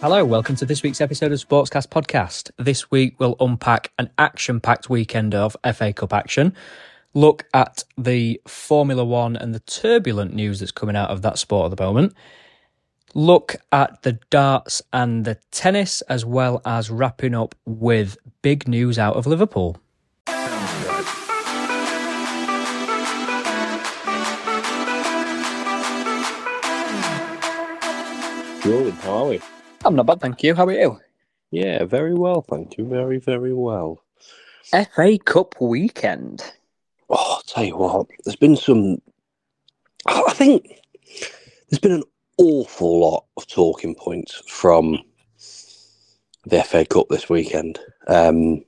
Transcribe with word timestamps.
Hello, 0.00 0.22
welcome 0.22 0.54
to 0.56 0.66
this 0.66 0.82
week's 0.82 1.00
episode 1.00 1.32
of 1.32 1.38
Sportscast 1.38 1.88
Podcast. 1.88 2.50
This 2.58 2.90
week 2.90 3.18
we'll 3.18 3.36
unpack 3.40 3.90
an 3.98 4.10
action 4.18 4.60
packed 4.60 4.90
weekend 4.90 5.34
of 5.34 5.56
FA 5.72 5.94
Cup 5.94 6.12
action, 6.12 6.54
look 7.14 7.46
at 7.54 7.84
the 7.96 8.38
Formula 8.46 9.02
One 9.02 9.34
and 9.34 9.54
the 9.54 9.60
turbulent 9.60 10.34
news 10.34 10.60
that's 10.60 10.72
coming 10.72 10.94
out 10.94 11.08
of 11.08 11.22
that 11.22 11.38
sport 11.38 11.72
at 11.72 11.76
the 11.76 11.82
moment, 11.82 12.12
look 13.14 13.56
at 13.72 14.02
the 14.02 14.18
darts 14.28 14.82
and 14.92 15.24
the 15.24 15.38
tennis, 15.50 16.02
as 16.02 16.26
well 16.26 16.60
as 16.66 16.90
wrapping 16.90 17.34
up 17.34 17.54
with 17.64 18.18
big 18.42 18.68
news 18.68 18.98
out 18.98 19.16
of 19.16 19.26
Liverpool. 19.26 19.78
How 28.64 29.12
are 29.12 29.26
we? 29.26 29.40
I'm 29.84 29.94
not 29.94 30.06
bad, 30.06 30.22
thank 30.22 30.42
you. 30.42 30.54
How 30.54 30.64
are 30.64 30.72
you? 30.72 30.98
Yeah, 31.50 31.84
very 31.84 32.14
well, 32.14 32.40
thank 32.40 32.78
you. 32.78 32.86
Very, 32.86 33.18
very 33.18 33.52
well. 33.52 34.02
FA 34.70 35.18
Cup 35.22 35.60
weekend. 35.60 36.42
Oh, 37.10 37.34
I'll 37.36 37.42
tell 37.42 37.62
you 37.62 37.76
what, 37.76 38.06
there's 38.24 38.36
been 38.36 38.56
some. 38.56 39.02
I 40.06 40.32
think 40.32 40.80
there's 41.68 41.78
been 41.78 41.92
an 41.92 42.04
awful 42.38 43.00
lot 43.00 43.26
of 43.36 43.46
talking 43.46 43.94
points 43.94 44.40
from 44.48 44.98
the 46.46 46.62
FA 46.62 46.86
Cup 46.86 47.08
this 47.10 47.28
weekend. 47.28 47.78
Um, 48.06 48.64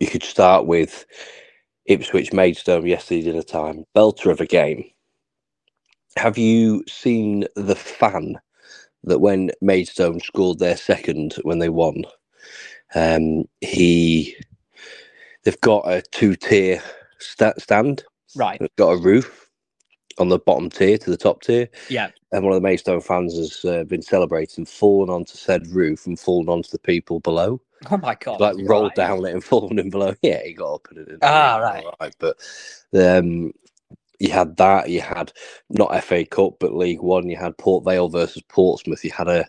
you 0.00 0.08
could 0.08 0.24
start 0.24 0.66
with 0.66 1.06
Ipswich 1.84 2.32
Maidstone 2.32 2.84
yesterday 2.84 3.22
dinner 3.22 3.44
time, 3.44 3.84
belter 3.94 4.32
of 4.32 4.40
a 4.40 4.46
game. 4.46 4.90
Have 6.16 6.38
you 6.38 6.84
seen 6.88 7.46
the 7.56 7.76
fan 7.76 8.38
that 9.04 9.20
when 9.20 9.50
Maidstone 9.62 10.20
scored 10.20 10.58
their 10.58 10.76
second 10.76 11.34
when 11.42 11.58
they 11.60 11.68
won, 11.70 12.04
um, 12.94 13.44
he 13.60 14.36
they've 15.44 15.60
got 15.62 15.88
a 15.90 16.02
two 16.12 16.36
tier 16.36 16.82
sta- 17.18 17.54
stand, 17.58 18.04
Right. 18.34 18.60
it's 18.60 18.74
got 18.76 18.90
a 18.92 18.98
roof 19.02 19.50
on 20.18 20.28
the 20.30 20.38
bottom 20.38 20.70
tier 20.70 20.98
to 20.98 21.10
the 21.10 21.16
top 21.18 21.42
tier, 21.42 21.68
Yeah. 21.88 22.10
and 22.32 22.44
one 22.44 22.52
of 22.54 22.62
the 22.62 22.66
Maidstone 22.68 23.00
fans 23.02 23.36
has 23.36 23.64
uh, 23.64 23.84
been 23.84 24.02
celebrating, 24.02 24.66
fallen 24.66 25.10
onto 25.10 25.36
said 25.36 25.66
roof 25.68 26.06
and 26.06 26.18
fallen 26.20 26.48
onto 26.48 26.70
the 26.70 26.78
people 26.80 27.20
below, 27.20 27.60
Oh 27.90 27.98
my 27.98 28.14
god. 28.16 28.40
like 28.40 28.56
rolled 28.58 28.94
right. 28.96 28.96
down 28.96 29.24
it 29.26 29.34
and 29.34 29.44
fallen 29.44 29.78
in 29.78 29.90
below. 29.90 30.14
Yeah, 30.22 30.42
he 30.44 30.54
got 30.54 30.74
up 30.74 30.88
and 30.90 30.98
it. 31.08 31.20
Ah, 31.22 31.58
right. 31.58 32.16
But 32.18 32.38
um, 32.94 33.52
you 34.18 34.30
had 34.30 34.56
that. 34.56 34.88
You 34.88 35.00
had 35.00 35.32
not 35.70 36.04
FA 36.04 36.24
Cup, 36.24 36.54
but 36.60 36.74
League 36.74 37.00
One. 37.00 37.28
You 37.28 37.36
had 37.36 37.58
Port 37.58 37.84
Vale 37.84 38.08
versus 38.08 38.42
Portsmouth. 38.48 39.04
You 39.04 39.10
had 39.10 39.28
a 39.28 39.46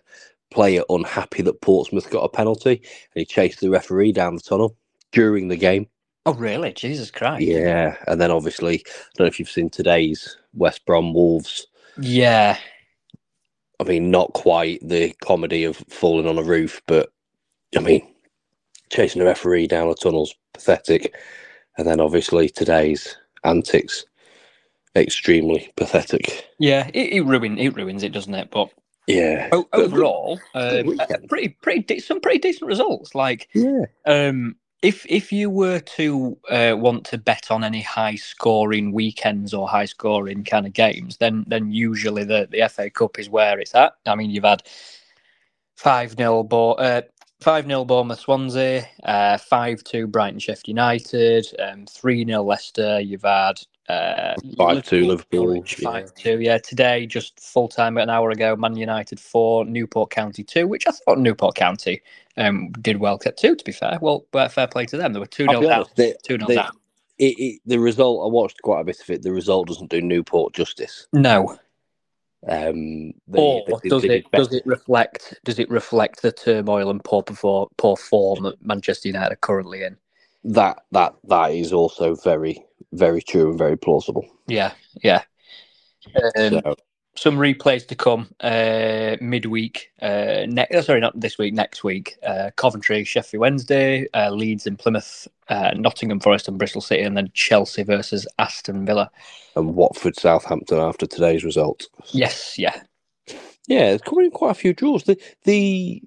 player 0.52 0.82
unhappy 0.90 1.42
that 1.44 1.62
Portsmouth 1.62 2.10
got 2.10 2.23
a 2.23 2.30
penalty, 2.30 2.72
and 2.72 3.16
he 3.16 3.26
chased 3.26 3.60
the 3.60 3.70
referee 3.70 4.12
down 4.12 4.36
the 4.36 4.42
tunnel 4.42 4.76
during 5.12 5.48
the 5.48 5.58
game. 5.58 5.88
Oh 6.26 6.34
really? 6.34 6.73
Jesus 6.73 7.10
Christ. 7.12 7.44
Yeah, 7.44 7.95
and 8.08 8.20
then 8.20 8.32
obviously, 8.32 8.84
I 8.86 8.92
don't 9.16 9.26
know 9.26 9.28
if 9.28 9.40
you've 9.40 9.50
seen 9.50 9.70
today's 9.70 10.38
West 10.54 10.86
Brom 10.86 11.14
Wolves. 11.14 11.68
Yeah. 11.98 12.58
I 13.80 13.84
mean, 13.84 14.10
not 14.12 14.34
quite 14.34 14.80
the 14.82 15.14
comedy 15.23 15.64
of 15.64 15.78
falling 15.90 16.28
on 16.28 16.38
a 16.38 16.44
roof, 16.44 16.82
but 16.88 17.10
I 17.76 17.80
mean, 17.80 18.06
chasing 18.90 19.22
a 19.22 19.26
referee 19.26 19.68
down 19.68 19.88
a 19.88 19.94
tunnel's 19.94 20.34
pathetic. 20.54 21.16
And 21.78 21.88
then 21.88 22.00
obviously 22.00 22.50
today's 22.50 23.16
antics, 23.44 24.06
extremely 25.02 25.72
pathetic. 25.76 26.48
Yeah, 26.59 26.90
it, 26.94 27.14
it 27.14 27.22
ruins 27.22 27.59
it 27.59 27.76
ruins 27.76 28.03
it, 28.03 28.12
doesn't 28.12 28.34
it? 28.34 28.50
But 28.52 28.70
yeah, 29.08 29.49
o- 29.52 29.70
overall, 29.73 30.39
but, 30.54 30.86
but, 30.86 30.92
um, 30.92 30.99
uh, 30.99 31.27
pretty 31.27 31.49
pretty 31.49 31.82
de- 31.82 31.99
some 31.99 32.20
pretty 32.20 32.39
decent 32.39 32.67
results. 32.67 33.16
Like 33.16 33.48
yeah. 33.54 33.86
Um, 34.05 34.55
if 34.82 35.05
if 35.10 35.32
you 35.32 35.49
were 35.49 35.80
to 35.80 36.38
uh, 36.49 36.76
want 36.77 37.05
to 37.05 37.17
bet 37.17 37.49
on 37.49 37.64
any 37.64 37.82
high 37.82 38.16
scoring 38.16 38.92
weekends 38.92 39.54
or 39.54 39.67
high 39.67 39.86
scoring 39.86 40.44
kind 40.44 40.66
of 40.66 40.73
games, 40.73 41.17
then 41.17 41.45
then 41.48 41.71
usually 41.71 42.23
the, 42.23 42.48
the 42.52 42.67
FA 42.70 42.89
Cup 42.89 43.17
is 43.17 43.30
where 43.30 43.60
it's 43.60 43.73
at. 43.73 43.94
I 44.05 44.16
mean, 44.16 44.30
you've 44.30 44.44
had 44.44 44.64
five 45.76 46.11
0 46.16 46.44
but 46.44 46.71
uh, 46.73 47.02
5 47.42 47.65
0 47.67 47.86
Bournemouth 47.86 48.20
Swansea, 48.20 48.87
uh, 49.03 49.37
5 49.37 49.80
uh, 49.80 49.81
2 49.86 50.08
Brighton 50.08 50.39
Sheffield 50.39 50.67
United, 50.67 51.45
um, 51.59 51.86
3 51.86 52.21
um, 52.21 52.27
0 52.27 52.43
Leicester. 52.43 52.99
You've 52.99 53.21
had 53.21 53.61
uh, 53.89 54.33
5 54.58 54.77
uh, 54.77 54.81
2 54.81 55.05
Liverpool. 55.05 55.64
five 55.64 56.14
two 56.15 56.39
yeah. 56.42 56.58
Today, 56.58 57.05
just 57.05 57.39
full 57.39 57.67
time 57.67 57.97
an 57.97 58.09
hour 58.09 58.31
ago, 58.31 58.55
Man 58.55 58.76
United 58.76 59.20
4, 59.20 59.65
Newport 59.65 60.09
County 60.09 60.43
2, 60.43 60.67
which 60.67 60.87
I 60.87 60.92
thought 60.92 61.20
Newport 61.20 61.55
County 61.55 62.02
um, 62.37 62.71
did 62.81 62.97
well 62.97 63.20
at 63.26 63.37
2, 63.37 63.55
to 63.55 63.64
be 63.64 63.71
fair. 63.71 63.99
Well, 64.02 64.26
uh, 64.33 64.47
fair 64.47 64.67
play 64.67 64.86
to 64.87 64.97
them. 64.97 65.14
There 65.14 65.21
were 65.21 65.27
2 65.27 65.45
0 65.45 65.61
down. 65.61 65.86
They, 65.95 66.15
2 66.23 66.39
0 66.39 66.47
down. 66.47 66.71
It, 67.20 67.36
it, 67.39 67.61
the 67.65 67.80
result, 67.80 68.27
I 68.27 68.31
watched 68.31 68.61
quite 68.61 68.81
a 68.81 68.83
bit 68.83 68.99
of 68.99 69.09
it. 69.09 69.21
The 69.21 69.31
result 69.31 69.67
doesn't 69.67 69.89
do 69.89 70.02
Newport 70.02 70.53
justice. 70.53 71.08
No, 71.14 71.58
um, 72.48 73.14
they- 73.27 73.39
or 73.39 73.65
did- 73.81 73.89
does 73.89 74.03
it 74.03 74.31
does 74.31 74.53
it 74.53 74.65
reflect 74.65 75.39
does 75.43 75.59
it 75.59 75.70
reflect 75.70 76.21
the 76.21 76.31
turmoil 76.31 76.89
and 76.89 77.03
poor 77.03 77.23
perfor- 77.23 77.70
poor 77.77 77.98
form 77.98 78.43
that 78.43 78.64
Manchester 78.64 79.09
United 79.09 79.33
are 79.33 79.37
currently 79.37 79.83
in? 79.83 79.98
That 80.43 80.83
that 80.92 81.15
that 81.26 81.52
is 81.52 81.73
also 81.73 82.15
very 82.15 82.64
very 82.93 83.21
true 83.21 83.49
and 83.49 83.58
very 83.58 83.77
plausible. 83.77 84.26
Yeah, 84.47 84.73
yeah. 85.03 85.23
Um, 86.37 86.61
so, 86.64 86.76
some 87.17 87.38
replays 87.38 87.88
to 87.88 87.95
come 87.95 88.30
uh, 88.42 89.17
midweek. 89.20 89.92
Uh, 90.02 90.45
oh, 90.72 90.82
sorry, 90.82 91.00
not 91.02 91.20
this 91.20 91.38
week. 91.38 91.54
Next 91.54 91.83
week, 91.83 92.16
uh, 92.26 92.52
Coventry, 92.55 93.04
Sheffield 93.04 93.42
Wednesday, 93.42 94.08
uh, 94.14 94.30
Leeds 94.30 94.67
and 94.67 94.78
Plymouth, 94.78 95.27
uh, 95.50 95.72
Nottingham 95.76 96.20
Forest 96.20 96.48
and 96.48 96.58
Bristol 96.60 96.82
City, 96.82 97.02
and 97.04 97.17
then 97.17 97.32
Chelsea 97.33 97.83
versus 97.83 98.27
Aston 98.38 98.86
Villa. 98.86 99.10
and 99.56 99.73
Watford 99.76 100.16
Southampton 100.16 100.77
after 100.77 101.08
today's 101.08 101.44
result. 101.44 101.88
Yes, 102.11 102.58
yeah, 102.60 102.82
Yeah, 103.67 103.98
in 104.08 104.32
quite 104.32 104.52
a 104.52 104.54
few 104.54 104.73
draws. 104.73 105.04
The 105.04 105.20
the 105.44 106.04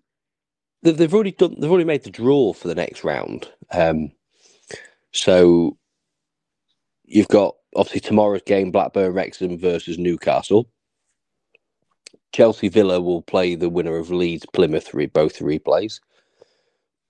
the- 0.83 0.93
they've 0.93 1.13
already 1.13 1.33
done. 1.33 1.57
They've 1.59 1.71
already 1.71 1.85
made 1.85 2.05
the 2.05 2.11
draw 2.11 2.53
for 2.53 2.69
the 2.69 2.75
next 2.75 3.03
round. 3.05 3.51
Um, 3.73 4.13
so 5.13 5.77
you've 7.05 7.29
got 7.29 7.57
obviously 7.75 8.01
tomorrow's 8.01 8.43
game: 8.43 8.71
Blackburn 8.71 9.13
Wrexham 9.13 9.59
versus 9.59 9.99
Newcastle. 9.99 10.71
Chelsea 12.33 12.69
Villa 12.69 13.01
will 13.01 13.23
play 13.23 13.55
the 13.57 13.71
winner 13.71 13.97
of 13.99 14.11
Leeds 14.11 14.47
Plymouth. 14.55 14.95
Re- 14.95 15.07
both 15.07 15.39
replays. 15.41 16.01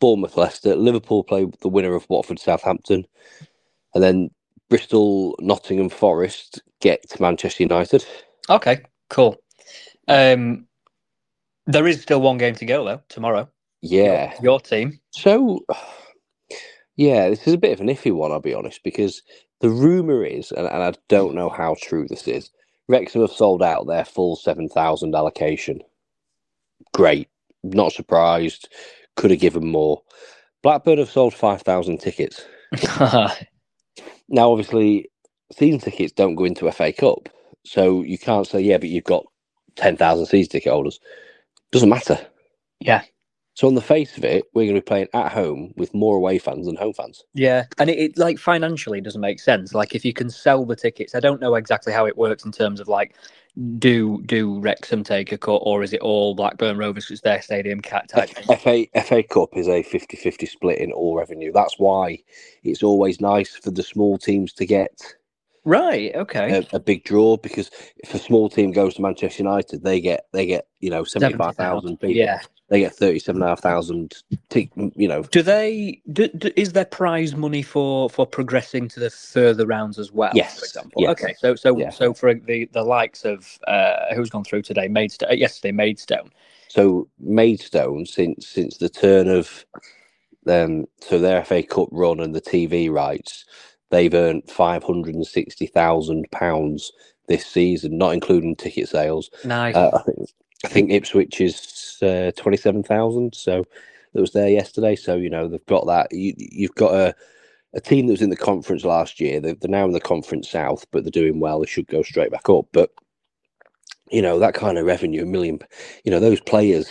Bournemouth 0.00 0.36
Leicester. 0.36 0.76
Liverpool 0.76 1.24
play 1.24 1.46
the 1.62 1.68
winner 1.68 1.94
of 1.94 2.08
Watford 2.10 2.38
Southampton, 2.40 3.06
and 3.94 4.04
then 4.04 4.30
Bristol 4.70 5.36
Nottingham 5.40 5.90
Forest 5.90 6.62
get 6.80 7.20
Manchester 7.20 7.64
United. 7.64 8.06
Okay, 8.50 8.82
cool. 9.10 9.36
Um, 10.08 10.66
there 11.66 11.86
is 11.88 12.02
still 12.02 12.20
one 12.22 12.38
game 12.38 12.54
to 12.56 12.66
go 12.66 12.84
though. 12.84 13.02
Tomorrow, 13.08 13.50
Yeah. 13.82 14.34
your, 14.38 14.52
your 14.52 14.60
team. 14.60 15.00
So, 15.12 15.60
yeah, 16.96 17.30
this 17.30 17.46
is 17.48 17.54
a 17.54 17.58
bit 17.58 17.72
of 17.72 17.80
an 17.80 17.88
iffy 17.88 18.14
one, 18.14 18.32
I'll 18.32 18.40
be 18.40 18.54
honest, 18.54 18.82
because 18.84 19.22
the 19.60 19.70
rumour 19.70 20.24
is, 20.24 20.52
and, 20.52 20.66
and 20.66 20.82
I 20.82 20.94
don't 21.08 21.34
know 21.34 21.50
how 21.50 21.76
true 21.82 22.06
this 22.08 22.28
is, 22.28 22.50
Wrexham 22.90 23.22
have 23.22 23.32
sold 23.32 23.62
out 23.62 23.86
their 23.86 24.04
full 24.04 24.36
7,000 24.36 25.14
allocation. 25.14 25.82
Great. 26.94 27.28
Not 27.64 27.92
surprised. 27.92 28.68
Could 29.16 29.32
have 29.32 29.40
given 29.40 29.66
more. 29.66 30.02
Blackburn 30.62 30.98
have 30.98 31.10
sold 31.10 31.34
5,000 31.34 31.98
tickets. 31.98 32.44
Now, 34.28 34.50
obviously, 34.52 35.10
season 35.52 35.80
tickets 35.80 36.12
don't 36.12 36.36
go 36.36 36.44
into 36.44 36.68
a 36.68 36.72
FA 36.72 36.92
Cup. 36.92 37.28
So 37.64 38.02
you 38.02 38.18
can't 38.18 38.46
say, 38.46 38.60
yeah, 38.60 38.78
but 38.78 38.88
you've 38.88 39.04
got 39.04 39.26
10,000 39.76 40.26
season 40.26 40.50
ticket 40.50 40.72
holders. 40.72 41.00
Doesn't 41.72 41.88
matter. 41.88 42.18
yeah, 42.80 43.02
So 43.54 43.66
on 43.66 43.74
the 43.74 43.82
face 43.82 44.16
of 44.16 44.24
it, 44.24 44.44
we're 44.54 44.64
going 44.64 44.76
to 44.76 44.80
be 44.80 44.84
playing 44.84 45.08
at 45.12 45.32
home 45.32 45.74
with 45.76 45.92
more 45.92 46.16
away 46.16 46.38
fans 46.38 46.66
than 46.66 46.76
home 46.76 46.94
fans. 46.94 47.24
Yeah, 47.34 47.64
and 47.78 47.90
it, 47.90 47.98
it 47.98 48.18
like 48.18 48.38
financially 48.38 49.00
doesn't 49.00 49.20
make 49.20 49.40
sense. 49.40 49.74
Like 49.74 49.94
if 49.94 50.04
you 50.04 50.12
can 50.12 50.30
sell 50.30 50.64
the 50.64 50.76
tickets, 50.76 51.14
I 51.14 51.20
don't 51.20 51.40
know 51.40 51.54
exactly 51.56 51.92
how 51.92 52.06
it 52.06 52.16
works 52.16 52.44
in 52.44 52.52
terms 52.52 52.80
of 52.80 52.88
like 52.88 53.14
do 53.78 54.22
do 54.26 54.60
Wrexham 54.60 55.02
take 55.02 55.32
a 55.32 55.38
cut 55.38 55.62
or 55.64 55.82
is 55.82 55.92
it 55.92 56.00
all 56.00 56.34
Blackburn 56.34 56.78
Rovers 56.78 57.04
because 57.04 57.18
it's 57.18 57.22
their 57.22 57.42
stadium 57.42 57.80
cat 57.80 58.08
type? 58.08 58.30
FA 58.60 58.86
FA 59.02 59.22
Cup 59.24 59.50
is 59.54 59.66
a 59.66 59.82
50-50 59.82 60.48
split 60.48 60.78
in 60.78 60.92
all 60.92 61.16
revenue. 61.16 61.50
That's 61.52 61.74
why 61.78 62.18
it's 62.62 62.82
always 62.82 63.20
nice 63.20 63.56
for 63.56 63.72
the 63.72 63.82
small 63.82 64.18
teams 64.18 64.52
to 64.54 64.66
get 64.66 65.02
Right. 65.64 66.14
Okay. 66.14 66.66
a, 66.72 66.76
a 66.76 66.80
big 66.80 67.04
draw 67.04 67.36
because 67.36 67.70
if 67.98 68.14
a 68.14 68.18
small 68.18 68.48
team 68.48 68.72
goes 68.72 68.94
to 68.94 69.02
Manchester 69.02 69.42
United, 69.42 69.82
they 69.82 70.00
get 70.00 70.26
they 70.32 70.46
get 70.46 70.66
you 70.80 70.90
know 70.90 71.04
seventy 71.04 71.34
five 71.34 71.56
thousand 71.56 71.98
people. 71.98 72.16
Yeah. 72.16 72.40
They 72.70 72.80
get 72.80 72.94
thirty-seven 72.94 73.42
and 73.42 73.46
a 73.46 73.50
half 73.50 73.60
thousand. 73.60 74.14
You 74.54 75.08
know, 75.08 75.22
do 75.24 75.42
they? 75.42 76.00
Do, 76.12 76.28
do, 76.28 76.50
is 76.56 76.72
there 76.72 76.86
prize 76.86 77.36
money 77.36 77.62
for 77.62 78.08
for 78.08 78.26
progressing 78.26 78.88
to 78.88 79.00
the 79.00 79.10
further 79.10 79.66
rounds 79.66 79.98
as 79.98 80.12
well? 80.12 80.32
Yes. 80.34 80.58
For 80.60 80.64
example. 80.66 81.02
Yes. 81.02 81.10
Okay. 81.12 81.34
So 81.38 81.54
so 81.56 81.76
Yeah. 81.78 81.90
so 81.90 82.14
for 82.14 82.32
the 82.34 82.66
the 82.72 82.84
likes 82.84 83.24
of 83.26 83.58
uh, 83.68 84.14
who's 84.14 84.30
gone 84.30 84.44
through 84.44 84.62
today, 84.62 84.88
Maidstone. 84.88 85.30
uh, 85.30 85.34
Yesterday, 85.34 85.72
Maidstone. 85.72 86.30
So 86.68 87.08
Maidstone, 87.18 88.06
since 88.06 88.46
since 88.48 88.78
the 88.78 88.88
turn 88.88 89.28
of 89.28 89.66
um, 90.48 90.86
so 91.00 91.18
their 91.18 91.44
FA 91.44 91.62
Cup 91.62 91.88
run 91.92 92.20
and 92.20 92.34
the 92.34 92.40
TV 92.40 92.90
rights, 92.90 93.44
they've 93.90 94.14
earned 94.14 94.48
five 94.48 94.84
hundred 94.84 95.16
and 95.16 95.26
sixty 95.26 95.66
thousand 95.66 96.30
pounds 96.30 96.92
this 97.28 97.46
season, 97.46 97.98
not 97.98 98.14
including 98.14 98.56
ticket 98.56 98.88
sales. 98.88 99.30
Nice. 99.44 99.74
Uh, 99.76 99.90
I 99.94 100.02
think 100.02 100.30
I 100.64 100.68
think 100.68 100.92
Ipswich 100.92 101.40
is 101.40 101.98
uh, 102.02 102.32
twenty 102.36 102.58
seven 102.58 102.82
thousand. 102.82 103.34
So 103.34 103.64
that 104.14 104.20
was 104.20 104.32
there 104.32 104.48
yesterday. 104.50 104.96
So 104.96 105.16
you 105.16 105.30
know 105.30 105.48
they've 105.48 105.66
got 105.66 105.86
that. 105.88 106.08
You, 106.12 106.34
you've 106.38 106.74
got 106.76 106.94
a 106.94 107.14
a 107.74 107.80
team 107.80 108.06
that 108.06 108.14
was 108.14 108.22
in 108.22 108.30
the 108.30 108.36
conference 108.36 108.84
last 108.84 109.20
year. 109.20 109.40
They're, 109.40 109.54
they're 109.54 109.70
now 109.70 109.84
in 109.86 109.92
the 109.92 110.00
conference 110.00 110.50
south, 110.50 110.86
but 110.92 111.04
they're 111.04 111.10
doing 111.10 111.40
well. 111.40 111.60
They 111.60 111.66
should 111.66 111.86
go 111.88 112.02
straight 112.02 112.32
back 112.32 112.48
up. 112.48 112.66
But 112.72 112.90
you 114.10 114.22
know 114.22 114.38
that 114.40 114.54
kind 114.54 114.78
of 114.78 114.86
revenue, 114.86 115.24
a 115.24 115.26
million. 115.26 115.60
You 116.04 116.12
know 116.12 116.20
those 116.20 116.40
players. 116.40 116.88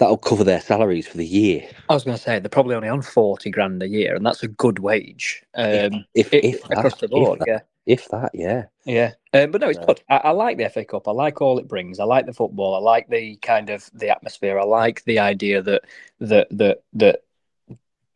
That'll 0.00 0.16
cover 0.16 0.44
their 0.44 0.62
salaries 0.62 1.06
for 1.06 1.18
the 1.18 1.26
year. 1.26 1.68
I 1.90 1.94
was 1.94 2.04
going 2.04 2.16
to 2.16 2.22
say 2.22 2.38
they're 2.38 2.48
probably 2.48 2.74
only 2.74 2.88
on 2.88 3.02
forty 3.02 3.50
grand 3.50 3.82
a 3.82 3.88
year, 3.88 4.14
and 4.16 4.24
that's 4.24 4.42
a 4.42 4.48
good 4.48 4.78
wage. 4.78 5.44
Um, 5.54 6.06
if, 6.14 6.32
it- 6.32 6.42
if 6.44 6.64
across 6.64 6.94
that, 6.94 7.00
the 7.02 7.08
board, 7.08 7.40
if 7.40 7.46
that, 7.46 7.48
yeah. 7.48 7.60
if 7.84 8.08
that, 8.08 8.30
yeah. 8.34 8.64
Yeah, 8.86 9.12
um, 9.34 9.50
but 9.50 9.60
no, 9.60 9.68
it's 9.68 9.78
Yeah. 9.78 9.84
good. 9.84 10.02
I, 10.08 10.16
I 10.16 10.30
like 10.30 10.56
the 10.56 10.70
FA 10.70 10.86
Cup. 10.86 11.06
I 11.06 11.10
like 11.12 11.42
all 11.42 11.58
it 11.58 11.68
brings. 11.68 12.00
I 12.00 12.04
like 12.04 12.24
the 12.24 12.32
football. 12.32 12.74
I 12.74 12.78
like 12.78 13.08
the 13.10 13.36
kind 13.36 13.68
of 13.68 13.90
the 13.92 14.08
atmosphere. 14.08 14.58
I 14.58 14.64
like 14.64 15.04
the 15.04 15.18
idea 15.18 15.60
that 15.60 15.82
that 16.20 16.48
that 16.50 16.82
that 16.94 17.22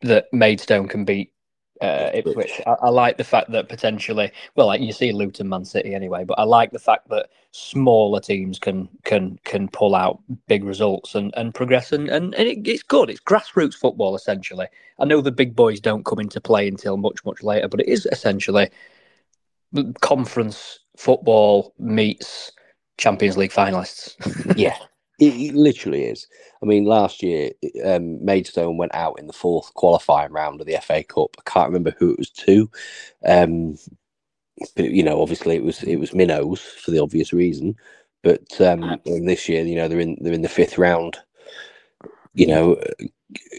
that 0.01 0.25
Maidstone 0.33 0.87
can 0.87 1.05
beat 1.05 1.31
uh, 1.81 2.09
Ipswich. 2.13 2.61
I, 2.65 2.71
I 2.71 2.89
like 2.89 3.17
the 3.17 3.23
fact 3.23 3.51
that 3.51 3.69
potentially, 3.69 4.31
well, 4.55 4.67
like 4.67 4.81
you 4.81 4.93
see 4.93 5.11
Luton, 5.11 5.49
Man 5.49 5.65
City 5.65 5.93
anyway. 5.93 6.23
But 6.23 6.39
I 6.39 6.43
like 6.43 6.71
the 6.71 6.79
fact 6.79 7.09
that 7.09 7.29
smaller 7.51 8.19
teams 8.19 8.59
can 8.59 8.89
can 9.03 9.39
can 9.43 9.67
pull 9.67 9.95
out 9.95 10.19
big 10.47 10.63
results 10.63 11.15
and, 11.15 11.33
and 11.37 11.53
progress, 11.53 11.91
and 11.91 12.09
and, 12.09 12.33
and 12.35 12.47
it, 12.47 12.67
it's 12.67 12.83
good. 12.83 13.09
It's 13.09 13.19
grassroots 13.19 13.75
football 13.75 14.15
essentially. 14.15 14.67
I 14.99 15.05
know 15.05 15.21
the 15.21 15.31
big 15.31 15.55
boys 15.55 15.79
don't 15.79 16.05
come 16.05 16.19
into 16.19 16.39
play 16.39 16.67
until 16.67 16.97
much 16.97 17.23
much 17.25 17.43
later, 17.43 17.67
but 17.67 17.81
it 17.81 17.87
is 17.87 18.05
essentially 18.11 18.69
conference 20.01 20.79
football 20.97 21.73
meets 21.77 22.51
Champions 22.97 23.37
League 23.37 23.51
finalists. 23.51 24.15
Yeah, 24.57 24.77
it, 25.19 25.33
it 25.35 25.55
literally 25.55 26.05
is. 26.05 26.27
I 26.63 26.65
mean, 26.65 26.85
last 26.85 27.23
year, 27.23 27.51
um, 27.85 28.23
Maidstone 28.23 28.77
went 28.77 28.95
out 28.95 29.19
in 29.19 29.27
the 29.27 29.33
fourth 29.33 29.73
qualifying 29.75 30.31
round 30.33 30.61
of 30.61 30.67
the 30.67 30.77
FA 30.81 31.03
Cup. 31.03 31.35
I 31.39 31.49
can't 31.49 31.69
remember 31.69 31.95
who 31.99 32.11
it 32.13 32.19
was 32.19 32.29
to, 32.31 32.69
um, 33.27 33.77
but 34.75 34.91
you 34.91 35.03
know, 35.03 35.21
obviously 35.21 35.55
it 35.57 35.63
was 35.63 35.83
it 35.83 35.97
was 35.97 36.13
Minnows 36.13 36.61
for 36.61 36.91
the 36.91 37.01
obvious 37.01 37.33
reason. 37.33 37.75
But 38.23 38.59
um, 38.61 39.01
this 39.05 39.49
year, 39.49 39.65
you 39.65 39.75
know, 39.75 39.87
they're 39.87 39.99
in 39.99 40.17
they're 40.21 40.33
in 40.33 40.43
the 40.43 40.49
fifth 40.49 40.77
round. 40.77 41.17
You 42.35 42.47
know, 42.47 42.77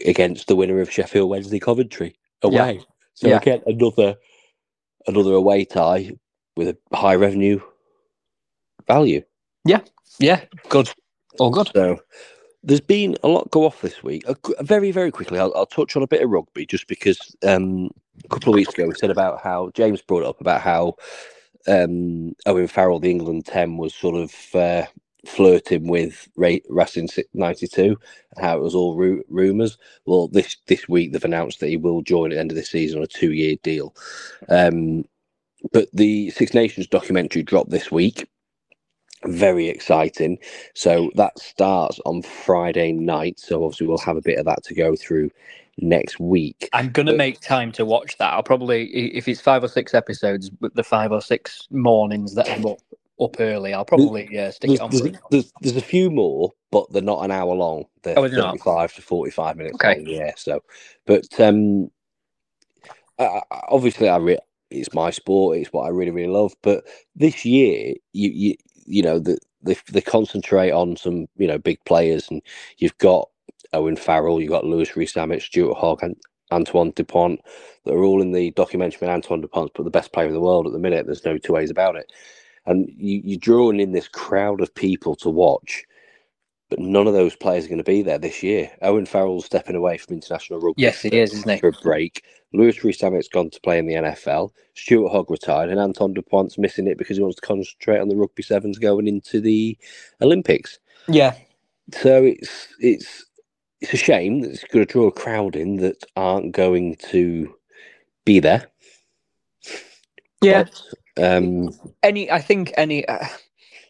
against 0.05 0.47
the 0.47 0.55
winner 0.55 0.81
of 0.81 0.91
Sheffield 0.91 1.29
Wednesday 1.29 1.59
Coventry 1.59 2.15
away. 2.43 2.81
So 3.15 3.29
Yeah. 3.29 3.37
again, 3.37 3.61
another 3.67 4.15
another 5.07 5.33
away 5.33 5.65
tie 5.65 6.11
with 6.57 6.69
a 6.69 6.97
high 6.97 7.15
revenue 7.15 7.61
value. 8.87 9.23
Yeah, 9.65 9.81
yeah, 10.19 10.45
good, 10.69 10.89
all 11.39 11.51
good. 11.51 11.71
So 11.75 11.99
there's 12.63 12.81
been 12.81 13.17
a 13.23 13.27
lot 13.27 13.49
go 13.51 13.65
off 13.65 13.81
this 13.81 14.03
week. 14.03 14.23
Uh, 14.27 14.35
very, 14.61 14.91
very 14.91 15.11
quickly, 15.11 15.39
I'll, 15.39 15.53
I'll 15.55 15.65
touch 15.65 15.95
on 15.95 16.03
a 16.03 16.07
bit 16.07 16.21
of 16.21 16.29
rugby 16.29 16.65
just 16.65 16.87
because 16.87 17.35
um, 17.43 17.89
a 18.25 18.27
couple 18.29 18.53
of 18.53 18.55
weeks 18.55 18.73
ago 18.73 18.87
we 18.87 18.95
said 18.95 19.11
about 19.11 19.41
how 19.41 19.71
James 19.73 20.01
brought 20.01 20.23
up 20.23 20.41
about 20.41 20.61
how 20.61 20.95
um, 21.67 22.33
Owen 22.45 22.67
Farrell, 22.67 22.99
the 22.99 23.11
England 23.11 23.45
10, 23.45 23.77
was 23.77 23.93
sort 23.93 24.15
of 24.15 24.55
uh, 24.55 24.85
flirting 25.25 25.87
with 25.87 26.27
Ray, 26.35 26.61
Racing 26.69 27.09
92 27.33 27.97
and 28.35 28.45
how 28.45 28.57
it 28.57 28.61
was 28.61 28.75
all 28.75 28.95
ru- 28.95 29.23
rumours. 29.29 29.77
Well, 30.05 30.27
this, 30.27 30.57
this 30.67 30.89
week 30.89 31.11
they've 31.11 31.23
announced 31.25 31.59
that 31.59 31.69
he 31.69 31.77
will 31.77 32.01
join 32.01 32.31
at 32.31 32.35
the 32.35 32.39
end 32.41 32.51
of 32.51 32.57
the 32.57 32.63
season 32.63 32.99
on 32.99 33.03
a 33.03 33.07
two 33.07 33.33
year 33.33 33.55
deal. 33.63 33.95
Um, 34.49 35.05
but 35.71 35.89
the 35.93 36.29
Six 36.31 36.53
Nations 36.53 36.87
documentary 36.87 37.43
dropped 37.43 37.71
this 37.71 37.91
week. 37.91 38.27
Very 39.25 39.67
exciting. 39.67 40.37
So 40.75 41.11
that 41.15 41.37
starts 41.39 41.99
on 42.05 42.21
Friday 42.21 42.91
night. 42.91 43.39
So 43.39 43.63
obviously 43.63 43.87
we'll 43.87 43.97
have 43.99 44.17
a 44.17 44.21
bit 44.21 44.37
of 44.39 44.45
that 44.45 44.63
to 44.65 44.75
go 44.75 44.95
through 44.95 45.31
next 45.79 46.19
week. 46.19 46.69
I'm 46.73 46.91
gonna 46.91 47.11
But- 47.11 47.17
make 47.17 47.39
time 47.41 47.71
to 47.73 47.85
watch 47.85 48.17
that. 48.17 48.33
I'll 48.33 48.43
probably, 48.43 48.85
if 48.85 49.27
it's 49.27 49.41
five 49.41 49.63
or 49.63 49.67
six 49.67 49.93
episodes, 49.93 50.49
but 50.49 50.73
the 50.75 50.83
five 50.83 51.11
or 51.11 51.21
six 51.21 51.67
mornings 51.71 52.35
that 52.35 52.49
I'm 52.49 52.65
up 52.65 52.79
up 53.19 53.35
early, 53.39 53.73
I'll 53.73 53.83
probably 53.83 54.29
yeah 54.31 54.51
stick 54.51 54.67
There's, 54.67 54.79
it 54.79 54.83
on. 54.83 54.89
there's, 54.91 55.11
there's, 55.31 55.53
there's 55.61 55.75
a 55.75 55.81
few 55.81 56.11
more, 56.11 56.51
but 56.71 56.91
they're 56.93 57.01
not 57.01 57.25
an 57.25 57.31
hour 57.31 57.55
long. 57.55 57.85
They're 58.03 58.17
Oh, 58.17 58.23
is 58.25 58.33
it 58.33 58.37
not? 58.37 58.59
35 58.59 58.93
to 58.93 59.01
45 59.01 59.57
minutes 59.57 59.75
Okay. 59.75 59.95
long. 59.95 60.05
Yeah. 60.07 60.33
So, 60.37 60.61
but 61.07 61.39
um, 61.39 61.89
I- 63.17 63.41
obviously, 63.69 64.07
I 64.07 64.17
re- 64.17 64.37
it's 64.69 64.93
my 64.93 65.09
sport. 65.09 65.57
It's 65.57 65.73
what 65.73 65.83
I 65.85 65.89
really, 65.89 66.11
really 66.11 66.31
love. 66.31 66.53
But 66.61 66.83
this 67.15 67.43
year, 67.43 67.95
you 68.13 68.29
you 68.29 68.55
you 68.87 69.03
know 69.03 69.19
the 69.19 69.37
they, 69.61 69.77
they 69.91 70.01
concentrate 70.01 70.71
on 70.71 70.97
some 70.97 71.27
you 71.37 71.47
know 71.47 71.57
big 71.57 71.83
players, 71.85 72.29
and 72.29 72.41
you've 72.77 72.97
got 72.97 73.29
Owen 73.73 73.95
Farrell, 73.95 74.41
you've 74.41 74.51
got 74.51 74.65
Lewis 74.65 74.95
Rees-Zammit, 74.95 75.41
Stuart 75.41 75.75
Hogg, 75.75 76.03
and 76.03 76.15
Antoine 76.51 76.91
Dupont. 76.91 77.41
That 77.85 77.93
are 77.93 78.03
all 78.03 78.21
in 78.21 78.31
the 78.31 78.51
documentary. 78.51 79.07
Antoine 79.07 79.41
Dupont's 79.41 79.71
but 79.75 79.83
the 79.83 79.89
best 79.89 80.13
player 80.13 80.27
in 80.27 80.33
the 80.33 80.41
world 80.41 80.65
at 80.65 80.73
the 80.73 80.79
minute. 80.79 81.05
There's 81.05 81.25
no 81.25 81.37
two 81.37 81.53
ways 81.53 81.69
about 81.69 81.95
it. 81.95 82.11
And 82.65 82.89
you, 82.89 83.21
you're 83.23 83.39
drawing 83.39 83.79
in 83.79 83.93
this 83.93 84.07
crowd 84.07 84.61
of 84.61 84.73
people 84.75 85.15
to 85.17 85.29
watch 85.29 85.85
but 86.69 86.79
none 86.79 87.07
of 87.07 87.13
those 87.13 87.35
players 87.35 87.65
are 87.65 87.69
going 87.69 87.77
to 87.77 87.83
be 87.83 88.01
there 88.01 88.17
this 88.17 88.43
year. 88.43 88.71
Owen 88.81 89.05
Farrell's 89.05 89.45
stepping 89.45 89.75
away 89.75 89.97
from 89.97 90.15
international 90.15 90.59
rugby. 90.59 90.81
Yes, 90.83 91.01
he 91.01 91.09
for- 91.09 91.15
is, 91.15 91.33
isn't 91.33 91.49
he? 91.49 91.57
For 91.59 91.69
a 91.69 91.73
break. 91.83 92.23
Lewis 92.53 92.83
Rees-Zammit's 92.83 93.27
gone 93.27 93.49
to 93.49 93.59
play 93.61 93.77
in 93.77 93.87
the 93.87 93.95
NFL. 93.95 94.51
Stuart 94.73 95.09
Hogg 95.09 95.29
retired, 95.29 95.69
and 95.69 95.79
Anton 95.79 96.13
Dupont's 96.13 96.57
missing 96.57 96.87
it 96.87 96.97
because 96.97 97.17
he 97.17 97.23
wants 97.23 97.35
to 97.35 97.45
concentrate 97.45 97.99
on 97.99 98.07
the 98.07 98.15
rugby 98.15 98.41
sevens 98.43 98.79
going 98.79 99.07
into 99.07 99.41
the 99.41 99.77
Olympics. 100.21 100.79
Yeah, 101.09 101.35
So 101.93 102.23
it's 102.23 102.67
it's 102.79 103.25
it's 103.81 103.93
a 103.93 103.97
shame 103.97 104.41
that 104.41 104.51
it's 104.51 104.63
going 104.63 104.85
to 104.85 104.91
draw 104.91 105.07
a 105.07 105.11
crowd 105.11 105.55
in 105.55 105.75
that 105.77 106.03
aren't 106.15 106.51
going 106.53 106.95
to 107.09 107.53
be 108.25 108.39
there. 108.39 108.67
yeah. 110.41 110.63
But, 111.15 111.37
um, 111.37 111.69
Any, 112.03 112.31
I 112.31 112.39
think 112.39 112.73
any. 112.77 113.05
Uh, 113.07 113.25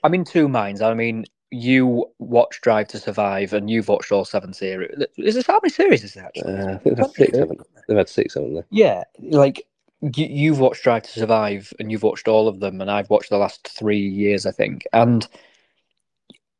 I'm 0.04 0.13
in 0.13 0.25
two 0.25 0.48
minds. 0.48 0.82
I 0.82 0.94
mean, 0.94 1.25
you 1.51 2.06
watch 2.20 2.62
Drive 2.62 2.88
to 2.89 3.00
Survive, 3.00 3.54
and 3.54 3.70
you've 3.70 3.88
watched 3.88 4.12
all 4.12 4.25
seven 4.25 4.54
series. 4.54 4.92
Is 5.18 5.36
this 5.36 5.48
how 5.48 5.60
many 5.62 5.70
series 5.70 6.04
is 6.04 6.13
that? 6.13 6.32
uh, 6.46 6.75
I 6.75 6.77
think 6.77 6.84
they've 6.84 6.98
had 6.98 7.13
six, 7.16 7.38
haven't 7.38 7.60
they? 7.60 7.82
They've 7.88 7.98
had 7.98 8.10
six, 8.10 8.34
haven't 8.34 8.56
they? 8.56 8.63
Yeah, 8.70 9.04
like 9.20 9.66
you, 10.01 10.25
you've 10.25 10.60
watched 10.60 10.84
Drive 10.84 11.04
to 11.04 11.12
Survive, 11.12 11.74
and 11.80 11.92
you've 11.92 12.04
watched 12.04 12.27
all 12.27 12.48
of 12.48 12.60
them, 12.60 12.82
and 12.82 12.92
I've 12.92 13.10
watched 13.10 13.30
the 13.30 13.38
last 13.38 13.68
three 13.68 14.00
years, 14.00 14.46
I 14.46 14.51
think. 14.51 14.86
And 14.94 15.27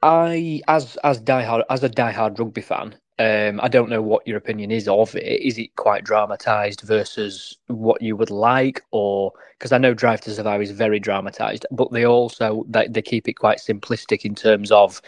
I, 0.02 0.62
as 0.68 0.98
as 1.04 1.22
diehard 1.22 1.64
as 1.70 1.84
a 1.84 1.90
diehard 1.90 2.40
rugby 2.40 2.62
fan, 2.62 2.96
um, 3.20 3.60
I 3.62 3.68
don't 3.68 3.90
know 3.90 4.02
what 4.02 4.28
your 4.28 4.38
opinion 4.38 4.72
is 4.72 4.88
of 4.88 5.16
it. 5.16 5.42
Is 5.42 5.58
it 5.58 5.76
quite 5.76 6.04
dramatized 6.04 6.82
versus 6.82 7.58
what 7.68 8.02
you 8.02 8.16
would 8.16 8.30
like, 8.30 8.84
or 8.92 9.32
because 9.58 9.72
I 9.72 9.80
know 9.80 9.94
Drive 9.94 10.22
to 10.22 10.34
Survive 10.34 10.62
is 10.62 10.72
very 10.72 11.00
dramatized, 11.00 11.66
but 11.72 11.92
they 11.92 12.06
also 12.06 12.66
they, 12.70 12.88
they 12.88 13.02
keep 13.02 13.28
it 13.28 13.34
quite 13.34 13.58
simplistic 13.58 14.24
in 14.24 14.36
terms 14.36 14.72
of 14.72 15.02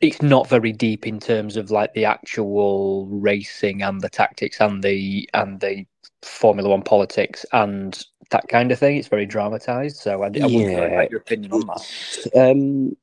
it's 0.00 0.22
not 0.22 0.48
very 0.48 0.72
deep 0.72 1.06
in 1.06 1.18
terms 1.18 1.56
of 1.56 1.70
like 1.70 1.92
the 1.94 2.04
actual 2.04 3.06
racing 3.08 3.82
and 3.82 4.00
the 4.00 4.08
tactics 4.08 4.60
and 4.60 4.82
the 4.82 5.28
and 5.34 5.60
the 5.60 5.84
Formula 6.22 6.70
One 6.70 6.82
politics 6.82 7.44
and 7.52 8.02
that 8.30 8.48
kind 8.48 8.72
of 8.72 8.78
thing. 8.78 8.96
It's 8.96 9.08
very 9.08 9.26
dramatized. 9.26 9.96
So 9.96 10.22
I, 10.22 10.26
I 10.26 10.46
wonder 10.46 10.70
Yeah. 10.70 10.86
about 10.86 11.10
your 11.10 11.20
opinion 11.20 11.52
on 11.52 11.66
that. 11.66 12.50
Um, 12.50 12.96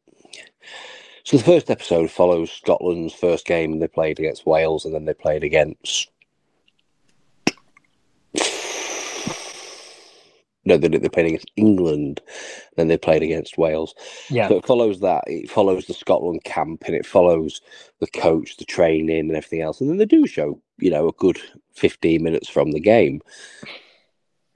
so 1.28 1.36
the 1.38 1.44
first 1.44 1.70
episode 1.70 2.10
follows 2.10 2.50
Scotland's 2.52 3.14
first 3.14 3.46
game. 3.46 3.74
And 3.74 3.82
they 3.82 3.88
played 3.90 4.18
against 4.18 4.46
Wales, 4.46 4.86
and 4.86 4.94
then 4.96 5.04
they 5.06 5.14
played 5.14 5.44
against. 5.44 6.10
No, 10.66 10.78
they, 10.78 10.88
they 10.90 11.10
played 11.10 11.28
against 11.28 11.52
England. 11.56 12.22
Then 12.76 12.88
they 12.90 12.98
played 12.98 13.24
against 13.24 13.58
Wales. 13.58 13.94
Yeah, 14.30 14.48
So 14.50 14.58
it 14.58 14.66
follows 14.66 15.00
that. 15.00 15.24
It 15.28 15.50
follows 15.50 15.86
the 15.86 15.94
Scotland 15.94 16.44
camp, 16.44 16.84
and 16.86 16.96
it 16.96 17.06
follows 17.06 17.62
the 18.00 18.08
coach, 18.08 18.58
the 18.58 18.66
training, 18.66 19.20
and 19.20 19.32
everything 19.36 19.62
else. 19.62 19.80
And 19.82 19.90
then 19.90 19.98
they 19.98 20.06
do 20.06 20.28
show, 20.28 20.62
you 20.78 20.90
know, 20.92 21.08
a 21.08 21.14
good 21.14 21.40
fifteen 21.74 22.24
minutes 22.24 22.50
from 22.50 22.72
the 22.72 22.80
game. 22.82 23.22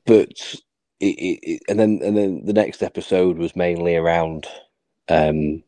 But 0.06 0.56
it, 1.00 1.06
it, 1.06 1.40
it- 1.44 1.62
and 1.70 1.80
then 1.80 2.00
and 2.04 2.18
then 2.18 2.46
the 2.46 2.54
next 2.54 2.82
episode 2.84 3.38
was 3.38 3.56
mainly 3.56 3.96
around 3.96 4.48
um, 5.08 5.64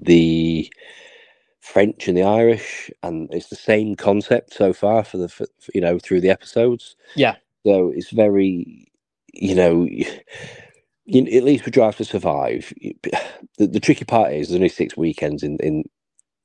the 0.00 0.72
French 1.60 2.08
and 2.08 2.16
the 2.16 2.22
Irish, 2.22 2.90
and 3.02 3.28
it's 3.32 3.48
the 3.48 3.56
same 3.56 3.94
concept 3.96 4.54
so 4.54 4.72
far 4.72 5.04
for 5.04 5.18
the 5.18 5.28
for, 5.28 5.46
you 5.74 5.80
know 5.80 5.98
through 5.98 6.20
the 6.20 6.30
episodes. 6.30 6.96
Yeah. 7.14 7.36
So 7.66 7.92
it's 7.94 8.10
very, 8.10 8.90
you 9.32 9.54
know, 9.54 9.84
you, 9.84 10.06
at 11.22 11.44
least 11.44 11.64
with 11.64 11.74
Drive 11.74 11.96
to 11.96 12.04
Survive, 12.04 12.72
the, 13.58 13.66
the 13.66 13.80
tricky 13.80 14.04
part 14.04 14.32
is 14.32 14.48
there's 14.48 14.56
only 14.56 14.68
six 14.68 14.96
weekends 14.96 15.42
in 15.42 15.58
in 15.60 15.84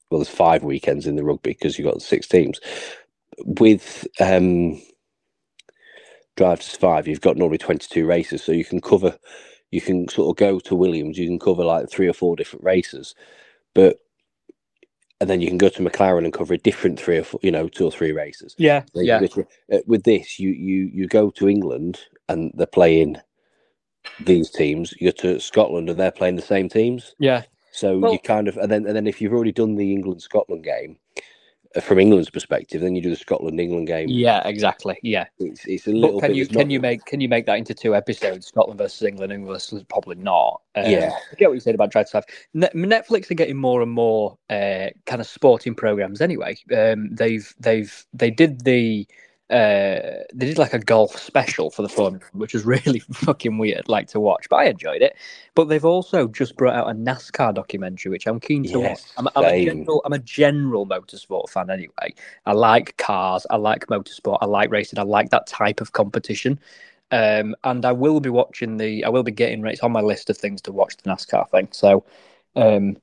well, 0.10 0.20
there's 0.20 0.30
five 0.30 0.64
weekends 0.64 1.08
in 1.08 1.16
the 1.16 1.24
rugby 1.24 1.52
because 1.52 1.78
you've 1.78 1.92
got 1.92 2.02
six 2.02 2.28
teams. 2.28 2.60
With 3.46 4.08
um, 4.20 4.82
Drive 6.38 6.62
to 6.62 6.70
Survive, 6.70 7.08
you've 7.08 7.22
got 7.22 7.38
normally 7.38 7.58
22 7.58 8.06
races, 8.06 8.44
so 8.44 8.52
you 8.52 8.66
can 8.66 8.82
cover, 8.82 9.18
you 9.72 9.82
can 9.82 10.08
sort 10.08 10.30
of 10.30 10.38
go 10.38 10.60
to 10.60 10.76
Williams, 10.76 11.18
you 11.18 11.28
can 11.28 11.40
cover 11.40 11.64
like 11.66 11.90
three 11.90 12.08
or 12.08 12.14
four 12.14 12.36
different 12.36 12.64
races, 12.64 13.16
but 13.76 14.00
and 15.22 15.30
then 15.30 15.40
you 15.40 15.48
can 15.48 15.58
go 15.58 15.70
to 15.70 15.82
McLaren 15.82 16.26
and 16.26 16.34
cover 16.34 16.56
a 16.56 16.58
different 16.58 17.00
three 17.00 17.18
or 17.18 17.24
four, 17.24 17.40
you 17.44 17.52
know, 17.52 17.68
two 17.70 17.86
or 17.86 17.92
three 17.92 18.12
races. 18.12 18.56
Yeah, 18.58 18.84
yeah. 18.94 19.20
To, 19.20 19.48
uh, 19.72 19.78
with 19.86 20.04
this, 20.04 20.40
you 20.40 20.50
you 20.50 20.90
you 20.92 21.08
go 21.08 21.30
to 21.32 21.48
England 21.48 22.00
and 22.28 22.52
they're 22.56 22.66
playing 22.66 23.18
these 24.20 24.50
teams. 24.50 24.94
You 25.00 25.12
go 25.12 25.18
to 25.22 25.40
Scotland 25.40 25.90
and 25.90 26.00
they're 26.00 26.12
playing 26.12 26.36
the 26.36 26.42
same 26.42 26.68
teams. 26.68 27.16
Yeah. 27.20 27.44
So 27.72 28.00
well, 28.00 28.14
you 28.14 28.20
kind 28.20 28.48
of 28.48 28.58
and 28.58 28.72
then 28.72 28.86
and 28.86 28.96
then 28.96 29.08
if 29.08 29.22
you've 29.22 29.34
already 29.34 29.52
done 29.52 29.76
the 29.76 29.94
England 29.94 30.22
Scotland 30.22 30.64
game, 30.64 30.98
from 31.82 32.00
England's 32.00 32.30
perspective, 32.30 32.82
then 32.82 32.96
you 32.96 33.02
do 33.02 33.10
the 33.10 33.16
Scotland 33.16 33.60
England 33.60 33.88
game. 33.88 34.08
Yeah, 34.10 34.48
exactly. 34.48 34.98
Yeah, 35.04 35.26
it's, 35.40 35.66
it's 35.66 35.88
a 35.88 35.92
little. 35.92 36.20
But 36.20 36.28
can 36.28 36.32
bit, 36.32 36.38
you 36.38 36.48
can 36.48 36.58
not... 36.58 36.72
you 36.72 36.80
make 36.80 37.06
can 37.06 37.22
you 37.22 37.30
make 37.30 37.46
that 37.46 37.58
into 37.58 37.74
two 37.74 37.96
episodes? 37.96 38.48
Scotland 38.48 38.78
versus 38.78 39.02
England, 39.02 39.34
England 39.34 39.54
versus 39.54 39.84
probably 39.84 40.16
not. 40.16 40.62
Um, 40.76 40.90
yeah, 40.90 41.12
I 41.32 41.36
get 41.36 41.50
what 41.50 41.56
you 41.56 41.60
said 41.60 41.76
about 41.76 41.92
Drive 41.92 42.06
to 42.06 42.24
Survive. 42.24 42.72
Netflix 42.74 43.30
are 43.32 43.36
getting 43.36 43.58
more 43.58 43.82
and 43.82 43.92
more 43.92 44.38
uh, 44.50 44.88
kind 45.06 45.22
of 45.22 45.28
sporting 45.28 45.76
programs. 45.76 46.22
Anyway, 46.22 46.58
um, 46.76 47.10
they've 47.14 47.54
they've 47.60 48.06
they 48.14 48.32
did 48.32 48.64
the 48.64 49.08
uh, 49.52 50.26
they 50.34 50.48
did 50.48 50.58
like 50.58 50.74
a 50.74 50.80
golf 50.80 51.16
special 51.20 51.70
for 51.70 51.84
the 51.84 51.90
phone, 51.90 52.20
which 52.34 52.54
was 52.56 52.66
really 52.66 53.00
fucking 53.12 53.60
weird, 53.60 53.88
like 53.88 54.08
to 54.08 54.20
watch, 54.20 54.48
but 54.50 54.56
I 54.56 54.66
enjoyed 54.66 55.04
it. 55.04 55.16
But 55.54 55.66
they've 55.66 55.86
also 55.86 56.28
just 56.28 56.58
brought 56.58 56.76
out 56.76 56.90
a 56.90 56.94
NASCAR 56.94 57.54
documentary, 57.54 58.12
which 58.12 58.26
I'm 58.26 58.40
keen 58.40 58.64
to 58.64 58.80
yes, 58.80 59.14
watch. 59.16 59.28
I'm, 59.36 59.44
I'm, 59.44 59.54
a 59.54 59.66
general, 59.66 60.02
I'm 60.04 60.14
a 60.14 60.20
general 60.20 60.88
motorsport 60.88 61.50
fan 61.50 61.70
anyway. 61.70 62.16
I 62.48 62.54
like 62.54 62.98
cars, 62.98 63.46
I 63.52 63.58
like 63.58 63.86
motorsport, 63.86 64.40
I 64.42 64.46
like 64.46 64.72
racing, 64.72 64.98
I 64.98 65.04
like 65.04 65.30
that 65.30 65.46
type 65.46 65.80
of 65.80 65.92
competition. 65.92 66.60
Um, 67.12 67.56
and 67.64 67.86
I 67.86 67.92
will 67.92 68.20
be 68.20 68.32
watching 68.32 68.78
the, 68.78 69.06
I 69.06 69.10
will 69.10 69.22
be 69.22 69.32
getting, 69.32 69.64
it's 69.68 69.82
on 69.82 69.92
my 69.92 70.02
list 70.02 70.32
of 70.32 70.38
things 70.38 70.60
to 70.64 70.72
watch 70.72 70.98
the 70.98 71.10
NASCAR 71.10 71.48
thing. 71.52 71.68
So, 71.72 72.04
um, 72.56 72.98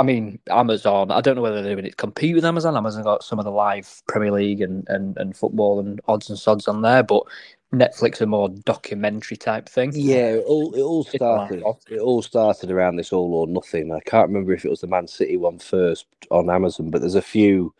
I 0.00 0.02
mean, 0.02 0.38
Amazon. 0.48 1.10
I 1.10 1.20
don't 1.20 1.36
know 1.36 1.42
whether 1.42 1.60
they're 1.60 1.76
going 1.76 1.84
to 1.84 1.94
compete 1.94 2.34
with 2.34 2.46
Amazon. 2.46 2.74
Amazon 2.74 3.02
got 3.02 3.22
some 3.22 3.38
of 3.38 3.44
the 3.44 3.50
live 3.50 4.02
Premier 4.08 4.32
League 4.32 4.62
and, 4.62 4.88
and, 4.88 5.14
and 5.18 5.36
football 5.36 5.78
and 5.78 6.00
odds 6.08 6.30
and 6.30 6.38
sods 6.38 6.66
on 6.68 6.80
there, 6.80 7.02
but 7.02 7.24
Netflix 7.70 8.22
a 8.22 8.26
more 8.26 8.48
documentary 8.48 9.36
type 9.36 9.68
thing. 9.68 9.92
Yeah, 9.94 10.36
it 10.36 10.44
all 10.46 10.74
it 10.74 10.80
all 10.80 11.04
started. 11.04 11.62
It 11.90 11.98
all 11.98 12.22
started 12.22 12.70
around 12.70 12.96
this 12.96 13.12
all 13.12 13.34
or 13.34 13.46
nothing. 13.46 13.92
I 13.92 14.00
can't 14.00 14.28
remember 14.28 14.54
if 14.54 14.64
it 14.64 14.70
was 14.70 14.80
the 14.80 14.86
Man 14.86 15.06
City 15.06 15.36
one 15.36 15.58
first 15.58 16.06
on 16.30 16.48
Amazon, 16.48 16.90
but 16.90 17.02
there's 17.02 17.14
a 17.14 17.20
few. 17.20 17.74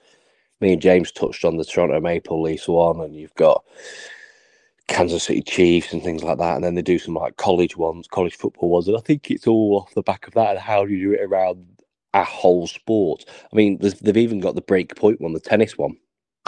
Me 0.61 0.75
and 0.75 0.83
James 0.83 1.11
touched 1.11 1.47
on 1.47 1.57
the 1.57 1.65
Toronto 1.65 2.03
Maple 2.03 2.43
Leafs 2.43 2.69
one, 2.69 3.01
and 3.01 3.17
you've 3.17 3.35
got 3.37 3.65
Kansas 4.89 5.23
City 5.23 5.41
Chiefs 5.41 5.95
and 5.95 6.03
things 6.03 6.23
like 6.23 6.37
that, 6.37 6.57
and 6.57 6.65
then 6.65 6.75
they 6.75 6.83
do 6.83 6.99
some 6.99 7.15
like 7.15 7.39
college 7.39 7.79
ones, 7.79 8.07
college 8.07 8.37
football 8.37 8.69
ones, 8.69 8.89
and 8.89 8.97
I 8.99 9.01
think 9.01 9.31
it's 9.31 9.47
all 9.47 9.79
off 9.79 9.95
the 9.95 10.03
back 10.03 10.27
of 10.27 10.35
that 10.35 10.51
and 10.51 10.59
how 10.59 10.85
you 10.85 11.01
do 11.01 11.15
it 11.15 11.25
around 11.25 11.80
a 12.15 12.25
whole 12.25 12.67
sport. 12.67 13.25
I 13.53 13.57
mean, 13.57 13.79
they've 13.79 14.17
even 14.17 14.41
got 14.41 14.55
the 14.55 14.61
break 14.61 14.95
point 14.97 15.21
one, 15.21 15.33
the 15.33 15.41
tennis 15.41 15.79
one. 15.79 15.97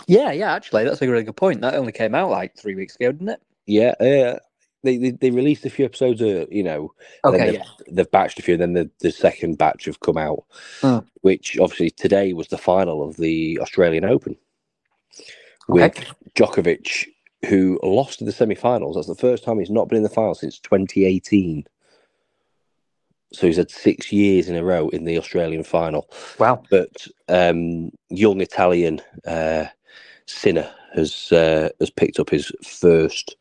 Yeah, 0.06 0.32
yeah, 0.32 0.52
actually, 0.52 0.84
that's 0.84 1.02
a 1.02 1.08
really 1.08 1.22
good 1.22 1.36
point. 1.36 1.60
That 1.60 1.74
only 1.74 1.92
came 1.92 2.14
out 2.14 2.30
like 2.30 2.56
three 2.56 2.74
weeks 2.74 2.96
ago, 2.96 3.12
didn't 3.12 3.28
it? 3.28 3.42
Yeah, 3.66 3.94
yeah. 4.00 4.38
They, 4.82 4.96
they, 4.96 5.10
they 5.10 5.30
released 5.30 5.64
a 5.64 5.70
few 5.70 5.84
episodes, 5.84 6.20
of, 6.20 6.52
you 6.52 6.64
know, 6.64 6.92
okay, 7.24 7.38
they've, 7.38 7.54
yeah. 7.54 7.64
they've 7.88 8.10
batched 8.10 8.40
a 8.40 8.42
few, 8.42 8.54
and 8.54 8.62
then 8.62 8.72
the, 8.72 8.90
the 8.98 9.12
second 9.12 9.56
batch 9.56 9.84
have 9.84 10.00
come 10.00 10.18
out, 10.18 10.44
mm. 10.80 11.06
which 11.20 11.56
obviously 11.60 11.90
today 11.90 12.32
was 12.32 12.48
the 12.48 12.58
final 12.58 13.08
of 13.08 13.16
the 13.16 13.60
Australian 13.60 14.04
Open 14.04 14.36
with 15.68 15.96
okay. 15.96 16.06
Djokovic, 16.34 17.06
who 17.46 17.78
lost 17.84 18.20
in 18.20 18.26
the 18.26 18.32
semi 18.32 18.56
finals. 18.56 18.96
That's 18.96 19.06
the 19.06 19.14
first 19.14 19.44
time 19.44 19.60
he's 19.60 19.70
not 19.70 19.88
been 19.88 19.98
in 19.98 20.02
the 20.02 20.08
final 20.08 20.34
since 20.34 20.58
2018. 20.58 21.64
So 23.32 23.46
he's 23.46 23.56
had 23.56 23.70
six 23.70 24.12
years 24.12 24.48
in 24.48 24.56
a 24.56 24.64
row 24.64 24.88
in 24.90 25.04
the 25.04 25.18
Australian 25.18 25.64
final. 25.64 26.08
Wow. 26.38 26.62
But 26.70 27.06
um, 27.28 27.90
young 28.10 28.40
Italian 28.40 29.00
uh, 29.26 29.66
Sinner 30.26 30.70
has 30.94 31.32
uh, 31.32 31.70
has 31.80 31.90
picked 31.90 32.20
up 32.20 32.30
his 32.30 32.52
first 32.62 33.36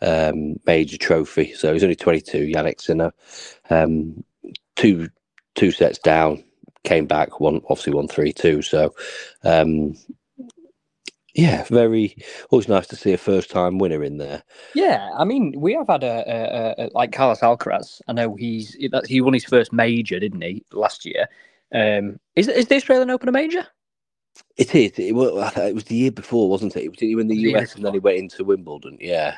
um, 0.00 0.56
major 0.66 0.98
trophy. 0.98 1.52
So 1.54 1.72
he's 1.72 1.82
only 1.82 1.96
22, 1.96 2.52
Jannik 2.52 2.80
Sinner. 2.80 3.12
Um, 3.70 4.24
two 4.76 5.08
two 5.54 5.70
sets 5.70 5.98
down, 5.98 6.42
came 6.84 7.06
back, 7.06 7.40
one 7.40 7.60
obviously 7.68 7.94
won 7.94 8.08
3 8.08 8.32
2. 8.32 8.62
So 8.62 8.94
um, 9.44 9.96
yeah, 11.34 11.64
very 11.64 12.16
always 12.50 12.68
nice 12.68 12.86
to 12.88 12.96
see 12.96 13.12
a 13.12 13.18
first 13.18 13.50
time 13.50 13.78
winner 13.78 14.02
in 14.02 14.18
there. 14.18 14.42
Yeah, 14.74 15.10
I 15.16 15.24
mean, 15.24 15.54
we 15.56 15.74
have 15.74 15.88
had 15.88 16.04
a, 16.04 16.24
a, 16.26 16.84
a 16.84 16.90
like 16.94 17.12
Carlos 17.12 17.40
Alcaraz. 17.40 18.00
I 18.08 18.12
know 18.12 18.34
he's 18.36 18.76
he 19.06 19.20
won 19.20 19.34
his 19.34 19.44
first 19.44 19.72
major, 19.72 20.18
didn't 20.20 20.42
he, 20.42 20.64
last 20.72 21.04
year? 21.04 21.26
Um, 21.74 22.20
is 22.36 22.48
is 22.48 22.66
the 22.66 22.76
Australian 22.76 23.10
Open 23.10 23.28
a 23.28 23.32
major? 23.32 23.66
It 24.56 24.74
is. 24.74 24.98
It 24.98 25.14
was, 25.14 25.56
it 25.56 25.74
was 25.74 25.84
the 25.84 25.94
year 25.94 26.12
before, 26.12 26.48
wasn't 26.48 26.76
it? 26.76 26.84
It 26.84 26.90
was 26.90 27.02
in 27.02 27.28
the 27.28 27.36
US 27.52 27.74
and 27.74 27.84
then 27.84 27.92
he 27.92 27.98
went 27.98 28.18
into 28.18 28.44
Wimbledon. 28.44 28.98
Yeah. 29.00 29.36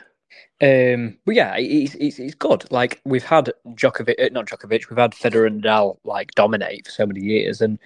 Um, 0.61 1.19
but 1.25 1.35
yeah, 1.35 1.55
it's, 1.57 1.95
it's, 1.97 2.19
it's 2.19 2.35
good. 2.35 2.71
Like 2.71 3.01
we've 3.05 3.25
had 3.25 3.53
Djokovic, 3.69 4.15
uh, 4.19 4.29
not 4.33 4.47
Djokovic, 4.47 4.89
we've 4.89 4.99
had 4.99 5.13
Federer 5.13 5.47
and 5.47 5.63
Nadal 5.63 5.99
like 6.05 6.33
dominate 6.33 6.87
for 6.87 6.93
so 6.93 7.07
many 7.07 7.21
years, 7.21 7.61
and 7.61 7.79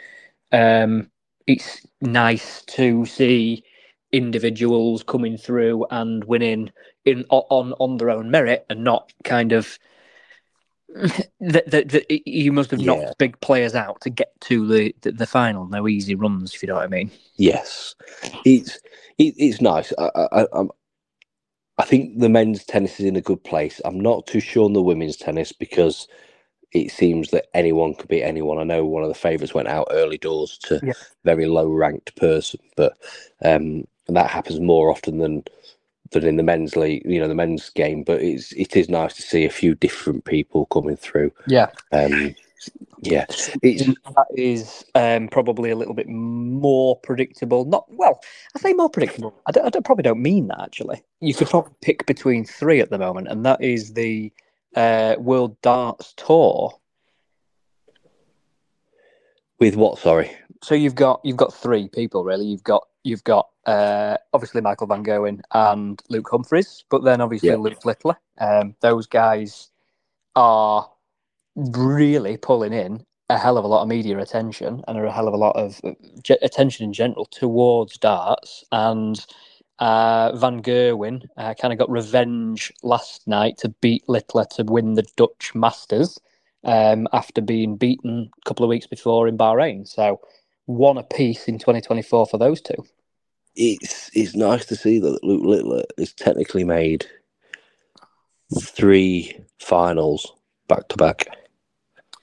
um, 0.52 1.11
it's 1.47 1.87
nice 2.00 2.62
to 2.62 3.07
see 3.07 3.64
individuals 4.12 5.02
coming 5.02 5.37
through 5.37 5.87
and 5.90 6.25
winning 6.25 6.71
in 7.05 7.25
on 7.31 7.73
on 7.75 7.97
their 7.97 8.11
own 8.11 8.31
merit 8.31 8.67
and 8.69 8.83
not 8.83 9.12
kind 9.25 9.52
of 9.52 9.79
that 11.40 11.71
the, 11.71 12.23
you 12.26 12.52
must 12.52 12.71
have 12.73 12.81
knocked 12.81 13.17
big 13.19 13.40
players 13.40 13.76
out 13.76 14.00
to 14.00 14.11
get 14.11 14.33
to 14.40 14.67
the, 14.67 14.95
the, 15.02 15.12
the 15.12 15.26
final. 15.26 15.69
No 15.69 15.87
easy 15.87 16.17
runs, 16.17 16.52
if 16.52 16.62
you 16.62 16.69
know 16.69 16.75
what 16.75 16.85
I 16.85 16.88
mean. 16.88 17.12
Yes, 17.37 17.95
it's 18.45 18.81
it, 19.17 19.35
it's 19.38 19.61
nice. 19.61 19.93
I, 19.99 20.11
I, 20.33 20.47
I'm, 20.52 20.71
I 21.79 21.85
think 21.85 22.19
the 22.19 22.29
men's 22.29 22.64
tennis 22.64 22.99
is 22.99 23.07
in 23.07 23.17
a 23.17 23.21
good 23.21 23.43
place. 23.45 23.81
I'm 23.85 24.00
not 24.00 24.26
too 24.26 24.40
sure 24.40 24.64
on 24.64 24.73
the 24.73 24.83
women's 24.83 25.17
tennis 25.17 25.52
because 25.52 26.09
it 26.73 26.90
seems 26.90 27.31
that 27.31 27.47
anyone 27.55 27.95
could 27.95 28.09
beat 28.09 28.23
anyone. 28.23 28.59
I 28.59 28.64
know 28.64 28.85
one 28.85 29.02
of 29.02 29.09
the 29.09 29.14
favourites 29.14 29.55
went 29.55 29.69
out 29.69 29.88
early 29.90 30.19
doors 30.19 30.59
to 30.64 30.81
yeah. 30.83 30.93
very 31.25 31.47
low 31.47 31.69
ranked 31.69 32.17
person, 32.17 32.61
but 32.76 32.97
um, 33.45 33.85
and 34.09 34.16
that 34.16 34.30
happens 34.30 34.61
more 34.61 34.90
often 34.90 35.19
than 35.19 35.45
than 36.12 36.25
in 36.26 36.37
the 36.37 36.42
men's 36.42 36.76
league, 36.76 37.02
you 37.04 37.21
know, 37.21 37.28
the 37.28 37.35
men's 37.35 37.71
game. 37.71 38.02
But 38.02 38.21
it's 38.23 38.52
it 38.52 38.76
is 38.76 38.88
nice 38.88 39.14
to 39.14 39.23
see 39.23 39.45
a 39.45 39.50
few 39.50 39.75
different 39.75 40.25
people 40.25 40.66
coming 40.66 40.97
through. 40.97 41.33
Yeah. 41.47 41.71
Um, 41.92 42.35
yeah, 43.02 43.25
it's 43.62 43.87
that 43.87 44.26
is 44.37 44.85
um, 44.95 45.28
probably 45.28 45.71
a 45.71 45.76
little 45.76 45.95
bit 45.95 46.09
more 46.09 46.97
predictable. 46.97 47.64
Not 47.64 47.87
well, 47.88 48.21
I 48.54 48.59
say 48.59 48.75
more 48.75 48.90
predictable. 48.90 49.40
I, 49.47 49.52
don't, 49.52 49.64
I 49.64 49.71
don't, 49.71 49.85
probably 49.85 50.02
don't 50.02 50.21
mean 50.21 50.49
that 50.49 50.61
actually. 50.61 51.02
You 51.21 51.33
could 51.33 51.49
probably 51.49 51.73
pick 51.80 52.04
between 52.04 52.45
three 52.45 52.80
at 52.80 52.90
the 52.90 52.99
moment, 52.99 53.28
and 53.28 53.47
that 53.47 53.62
is 53.62 53.95
the 53.95 54.30
uh, 54.76 55.16
World 55.19 55.61
Darts 55.62 56.12
Tour. 56.16 56.78
With 59.59 59.76
what? 59.76 59.99
Sorry. 59.99 60.37
So 60.62 60.75
you've 60.75 60.95
got 60.95 61.21
you've 61.25 61.38
got 61.38 61.54
three 61.54 61.88
people 61.88 62.25
really. 62.25 62.47
You've 62.47 62.64
got 62.64 62.87
you've 63.04 63.25
got 63.25 63.49
uh, 63.66 64.16
obviously 64.33 64.61
Michael 64.61 64.87
Van 64.87 65.04
Gerwen 65.04 65.40
and 65.52 66.02
Luke 66.09 66.28
Humphries, 66.30 66.85
but 66.90 67.04
then 67.04 67.21
obviously 67.21 67.50
yeah. 67.50 67.57
Luke 67.57 67.85
Littler. 67.85 68.16
Um, 68.38 68.75
those 68.80 69.07
guys 69.07 69.71
are 70.37 70.88
really 71.57 72.37
pulling 72.37 72.73
in 72.73 73.04
a 73.28 73.38
hell 73.38 73.57
of 73.57 73.64
a 73.64 73.69
lot 73.69 73.83
of 73.83 73.88
media 73.88 74.19
attention 74.19 74.83
and 74.88 74.99
a 74.99 75.12
hell 75.12 75.28
of 75.28 75.35
a 75.35 75.37
lot 75.37 75.54
of 75.57 75.80
uh, 75.85 76.35
attention 76.42 76.85
in 76.85 76.92
general 76.92 77.26
towards 77.26 77.97
darts. 77.97 78.64
And 78.73 79.25
uh, 79.78 80.37
Van 80.37 80.62
Gerwen 80.62 81.26
uh, 81.37 81.54
kind 81.54 81.73
of 81.73 81.78
got 81.78 81.90
revenge 81.90 82.73
last 82.83 83.26
night 83.26 83.57
to 83.59 83.69
beat 83.80 84.09
Littler 84.09 84.47
to 84.57 84.64
win 84.64 84.95
the 84.95 85.07
Dutch 85.16 85.54
Masters 85.54 86.19
um, 86.64 87.07
after 87.12 87.40
being 87.40 87.76
beaten 87.76 88.30
a 88.37 88.49
couple 88.49 88.64
of 88.64 88.69
weeks 88.69 88.87
before 88.87 89.28
in 89.28 89.38
Bahrain. 89.38 89.87
So 89.87 90.21
one 90.76 90.98
apiece 90.98 91.48
in 91.48 91.58
2024 91.58 92.26
for 92.26 92.38
those 92.38 92.60
two. 92.60 92.84
It's 93.56 94.10
it's 94.14 94.36
nice 94.36 94.64
to 94.66 94.76
see 94.76 94.98
that 95.00 95.24
Luke 95.24 95.44
Littler 95.44 95.82
has 95.98 96.12
technically 96.12 96.64
made 96.64 97.06
three 98.60 99.36
finals 99.58 100.32
back 100.68 100.88
to 100.88 100.96
back. 100.96 101.26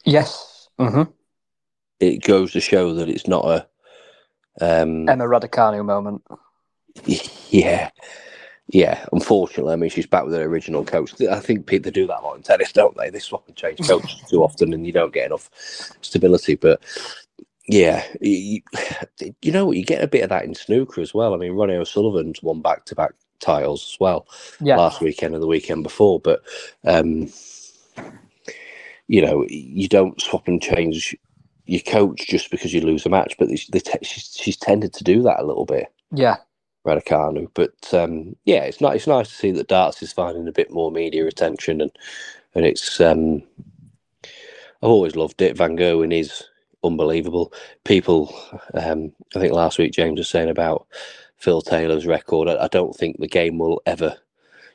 Yes. 0.06 0.70
Mm-hmm. 0.80 1.12
it 2.00 2.22
goes 2.22 2.52
to 2.52 2.60
show 2.60 2.94
that 2.94 3.10
it's 3.10 3.28
not 3.28 3.46
a 3.46 3.68
um, 4.62 5.10
Emma 5.10 5.26
Raducanu 5.26 5.84
moment. 5.86 6.24
Yeah, 7.50 7.92
yeah. 8.68 9.06
Unfortunately, 9.14 9.72
I 9.72 9.76
mean, 9.78 9.90
she's 9.90 10.08
back 10.08 10.26
with 10.26 10.34
her 10.34 10.42
original 10.44 10.84
coach. 10.84 11.14
I 11.22 11.40
think 11.40 11.66
people 11.66 11.92
do 11.92 12.08
that 12.08 12.20
a 12.20 12.22
lot 12.22 12.36
in 12.36 12.44
tennis, 12.44 12.74
don't 12.74 12.98
they? 12.98 13.10
They 13.10 13.20
swap 13.20 13.48
and 13.48 13.56
change 13.56 13.88
coaches 13.88 14.22
too 14.30 14.44
often, 14.44 14.74
and 14.74 14.86
you 14.86 14.92
don't 14.92 15.14
get 15.14 15.28
enough 15.28 15.50
stability. 16.02 16.56
But 16.56 16.82
yeah, 17.68 18.06
you, 18.22 18.62
you 19.42 19.52
know 19.52 19.66
what? 19.68 19.78
You 19.78 19.86
get 19.86 20.04
a 20.04 20.08
bit 20.08 20.24
of 20.24 20.30
that 20.30 20.46
in 20.46 20.56
snooker 20.56 21.02
as 21.02 21.14
well. 21.14 21.34
I 21.34 21.38
mean, 21.38 21.54
Ronnie 21.54 21.76
O'Sullivan's 21.76 22.44
won 22.44 22.62
back 22.62 22.86
to 22.86 22.96
back 22.96 23.12
titles 23.40 23.92
as 23.94 24.00
well 24.00 24.28
Yeah. 24.62 24.78
last 24.78 25.02
weekend 25.02 25.34
and 25.36 25.44
the 25.44 25.48
weekend 25.48 25.84
before. 25.84 26.20
But 26.20 26.44
um, 26.86 27.32
you 29.08 29.22
know, 29.26 29.46
you 29.50 29.88
don't 29.88 30.22
swap 30.22 30.48
and 30.48 30.62
change 30.62 31.16
your 31.66 31.82
coach 31.82 32.28
just 32.28 32.52
because 32.52 32.74
you 32.74 32.82
lose 32.82 33.06
a 33.06 33.10
match. 33.10 33.36
But 33.40 33.50
they, 33.50 33.60
they 33.72 33.80
te- 33.80 34.04
she's, 34.06 34.36
she's 34.40 34.58
tended 34.58 34.94
to 34.94 35.04
do 35.04 35.22
that 35.24 35.40
a 35.42 35.46
little 35.46 35.66
bit. 35.66 35.88
Yeah. 36.12 36.38
Raducanu. 36.86 37.50
But 37.54 37.94
um, 37.94 38.36
yeah, 38.46 38.64
it's 38.64 38.82
not. 38.82 38.96
It's 38.96 39.08
nice 39.08 39.30
to 39.30 39.36
see 39.36 39.52
that 39.52 39.68
darts 39.68 40.02
is 40.04 40.14
finding 40.14 40.48
a 40.48 40.54
bit 40.54 40.72
more 40.72 40.92
media 40.92 41.28
attention, 41.28 41.82
and 41.82 41.92
and 42.56 42.66
it's. 42.66 43.02
Um, 43.02 43.44
I've 44.84 44.90
always 44.92 45.16
loved 45.16 45.42
it. 45.42 45.58
Van 45.58 45.78
Gerwen 45.78 46.14
is 46.18 46.44
unbelievable. 46.88 47.54
People, 47.86 48.34
um, 48.74 49.12
I 49.36 49.40
think 49.40 49.54
last 49.54 49.78
week 49.78 49.94
James 49.94 50.20
was 50.20 50.30
saying 50.30 50.50
about 50.50 50.88
Phil 51.38 51.62
Taylor's 51.62 52.08
record. 52.08 52.48
I, 52.48 52.66
I 52.66 52.68
don't 52.68 52.96
think 52.96 53.20
the 53.20 53.28
game 53.28 53.60
will 53.60 53.82
ever. 53.86 54.18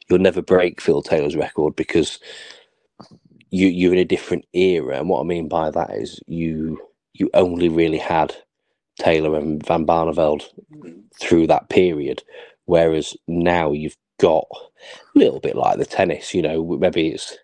You'll 0.09 0.19
never 0.19 0.42
break 0.42 0.81
Phil 0.81 1.02
Taylor's 1.02 1.37
record 1.37 1.76
because 1.76 2.19
you 3.50 3.69
you're 3.69 3.92
in 3.92 3.99
a 3.99 4.04
different 4.04 4.45
era, 4.52 4.99
and 4.99 5.09
what 5.09 5.21
I 5.21 5.25
mean 5.25 5.49
by 5.49 5.71
that 5.71 5.90
is 5.90 6.21
you 6.26 6.81
you 7.14 7.31
only 7.35 7.69
really 7.69 7.99
had 7.99 8.35
Taylor 8.99 9.38
and 9.38 9.64
Van 9.66 9.87
Barneveld 9.87 10.45
through 11.21 11.47
that 11.49 11.69
period. 11.69 12.23
Whereas 12.66 13.16
now 13.26 13.73
you've 13.73 13.97
got 14.21 14.47
a 14.52 15.19
little 15.19 15.40
bit 15.40 15.57
like 15.57 15.78
the 15.78 15.85
tennis, 15.85 16.33
you 16.33 16.42
know, 16.42 16.64
maybe 16.78 17.09
it's 17.09 17.37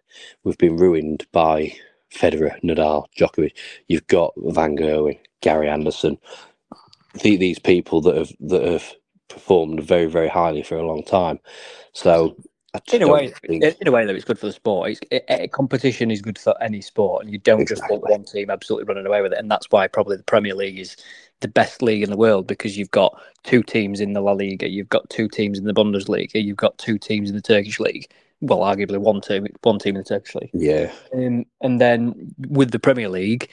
we've 0.45 0.59
been 0.59 0.77
ruined 0.77 1.27
by 1.33 1.75
Federer, 2.15 2.61
Nadal, 2.63 3.07
Djokovic. 3.19 3.53
You've 3.89 4.07
got 4.07 4.35
Van 4.37 4.77
Gerwen, 4.77 5.19
Gary 5.43 5.69
Anderson, 5.69 6.19
the, 7.23 7.37
these 7.37 7.59
people 7.59 8.01
that 8.03 8.17
have 8.17 8.33
that 8.41 8.63
have 8.65 8.95
performed 9.29 9.83
very, 9.83 10.07
very 10.07 10.29
highly 10.29 10.63
for 10.63 10.77
a 10.77 10.87
long 10.87 11.03
time. 11.05 11.41
So 11.93 12.37
In 12.93 13.03
a 13.03 13.09
way, 13.09 13.29
think- 13.29 13.65
in 13.81 13.89
a 13.89 13.93
way, 13.93 14.07
though, 14.07 14.15
it's 14.15 14.25
good 14.25 14.39
for 14.39 14.47
the 14.47 14.53
sport. 14.53 14.91
It's, 14.93 15.01
it, 15.11 15.25
it- 15.29 15.53
competition 15.53 16.11
is 16.11 16.23
good 16.23 16.39
for 16.39 16.55
any 16.63 16.81
sport, 16.83 17.25
and 17.25 17.33
you 17.33 17.39
don't 17.39 17.67
just 17.69 17.83
want 17.91 18.03
Exactly. 18.05 18.13
one 18.13 18.25
team 18.25 18.51
absolutely 18.51 18.87
running 18.89 19.07
away 19.07 19.23
with 19.23 19.33
it. 19.33 19.39
And 19.39 19.51
that's 19.51 19.67
why 19.71 19.89
probably 19.89 20.17
the 20.17 20.23
Premier 20.25 20.55
League 20.55 20.79
is 20.79 20.97
the 21.41 21.49
best 21.49 21.83
league 21.83 22.03
in 22.03 22.11
the 22.11 22.17
world 22.17 22.47
because 22.47 22.79
you've 22.79 22.91
got 22.93 23.21
two 23.45 23.63
teams 23.63 24.01
in 24.01 24.13
the 24.15 24.21
La 24.23 24.33
Liga, 24.33 24.69
you've 24.69 24.89
got 24.91 25.09
two 25.11 25.29
teams 25.29 25.59
in 25.59 25.65
the 25.67 25.75
Bundesliga, 25.75 26.43
you've 26.43 26.57
got 26.57 26.79
two 26.79 26.99
teams 26.99 27.31
in 27.31 27.37
the 27.37 27.43
Turkish 27.43 27.81
league. 27.81 28.11
Well, 28.41 28.61
arguably 28.61 28.99
one 28.99 29.21
team, 29.21 29.47
one 29.63 29.79
team 29.79 29.97
in 29.97 30.03
the 30.03 30.09
Turkish 30.09 30.35
league. 30.35 30.51
yeah, 30.53 30.93
Um, 31.13 31.45
and 31.61 31.81
then 31.81 32.35
with 32.49 32.71
the 32.71 32.79
Premier 32.79 33.09
League, 33.09 33.51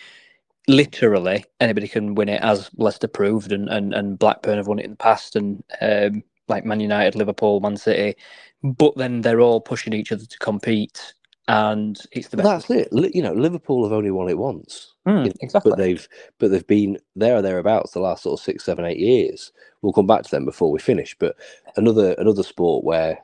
literally 0.68 1.46
anybody 1.60 1.88
can 1.88 2.16
win 2.16 2.30
it, 2.30 2.42
as 2.42 2.70
Leicester 2.78 3.08
proved, 3.08 3.52
and, 3.52 3.70
and, 3.70 3.94
and 3.94 4.20
Blackburn 4.20 4.58
have 4.58 4.68
won 4.68 4.80
it 4.80 4.86
in 4.86 4.92
the 4.92 4.98
past, 4.98 5.36
and 5.36 5.64
um, 5.82 6.24
like 6.48 6.66
Man 6.66 6.80
United, 6.80 7.16
Liverpool, 7.16 7.60
Man 7.60 7.78
City. 7.78 8.16
But 8.64 8.96
then 8.96 9.22
they're 9.22 9.42
all 9.42 9.62
pushing 9.62 9.94
each 9.94 10.12
other 10.12 10.26
to 10.26 10.40
compete, 10.40 11.14
and 11.48 12.00
it's 12.12 12.30
the 12.30 12.38
best. 12.38 12.68
that's 12.68 12.70
it. 12.70 13.16
You 13.16 13.22
know, 13.22 13.34
Liverpool 13.34 13.84
have 13.84 13.94
only 13.94 14.12
won 14.12 14.30
it 14.30 14.38
once. 14.38 14.94
Mm, 15.08 15.26
you 15.26 15.30
know, 15.30 15.36
exactly. 15.42 15.70
but 15.72 15.78
they've 15.78 16.08
but 16.40 16.52
they've 16.52 16.66
been 16.66 16.98
there 17.16 17.36
or 17.38 17.42
thereabouts 17.42 17.92
the 17.92 18.00
last 18.00 18.24
sort 18.24 18.40
of 18.40 18.44
six, 18.44 18.64
seven, 18.64 18.86
eight 18.86 19.00
years. 19.00 19.52
We'll 19.82 19.94
come 19.94 20.08
back 20.08 20.24
to 20.24 20.32
them 20.32 20.46
before 20.46 20.72
we 20.72 20.80
finish. 20.80 21.16
But 21.20 21.36
another 21.76 22.14
another 22.14 22.42
sport 22.44 22.84
where 22.84 23.20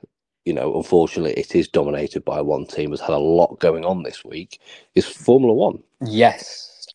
you 0.46 0.54
know, 0.54 0.76
unfortunately, 0.78 1.34
it 1.34 1.56
is 1.56 1.68
dominated 1.70 2.26
by 2.26 2.42
one 2.42 2.66
team. 2.68 2.92
Has 2.92 3.02
had 3.02 3.12
a 3.12 3.18
lot 3.20 3.60
going 3.60 3.86
on 3.86 4.04
this 4.04 4.26
week. 4.26 4.60
Is 4.96 5.08
Formula 5.08 5.54
One? 5.54 5.84
yes. 6.06 6.88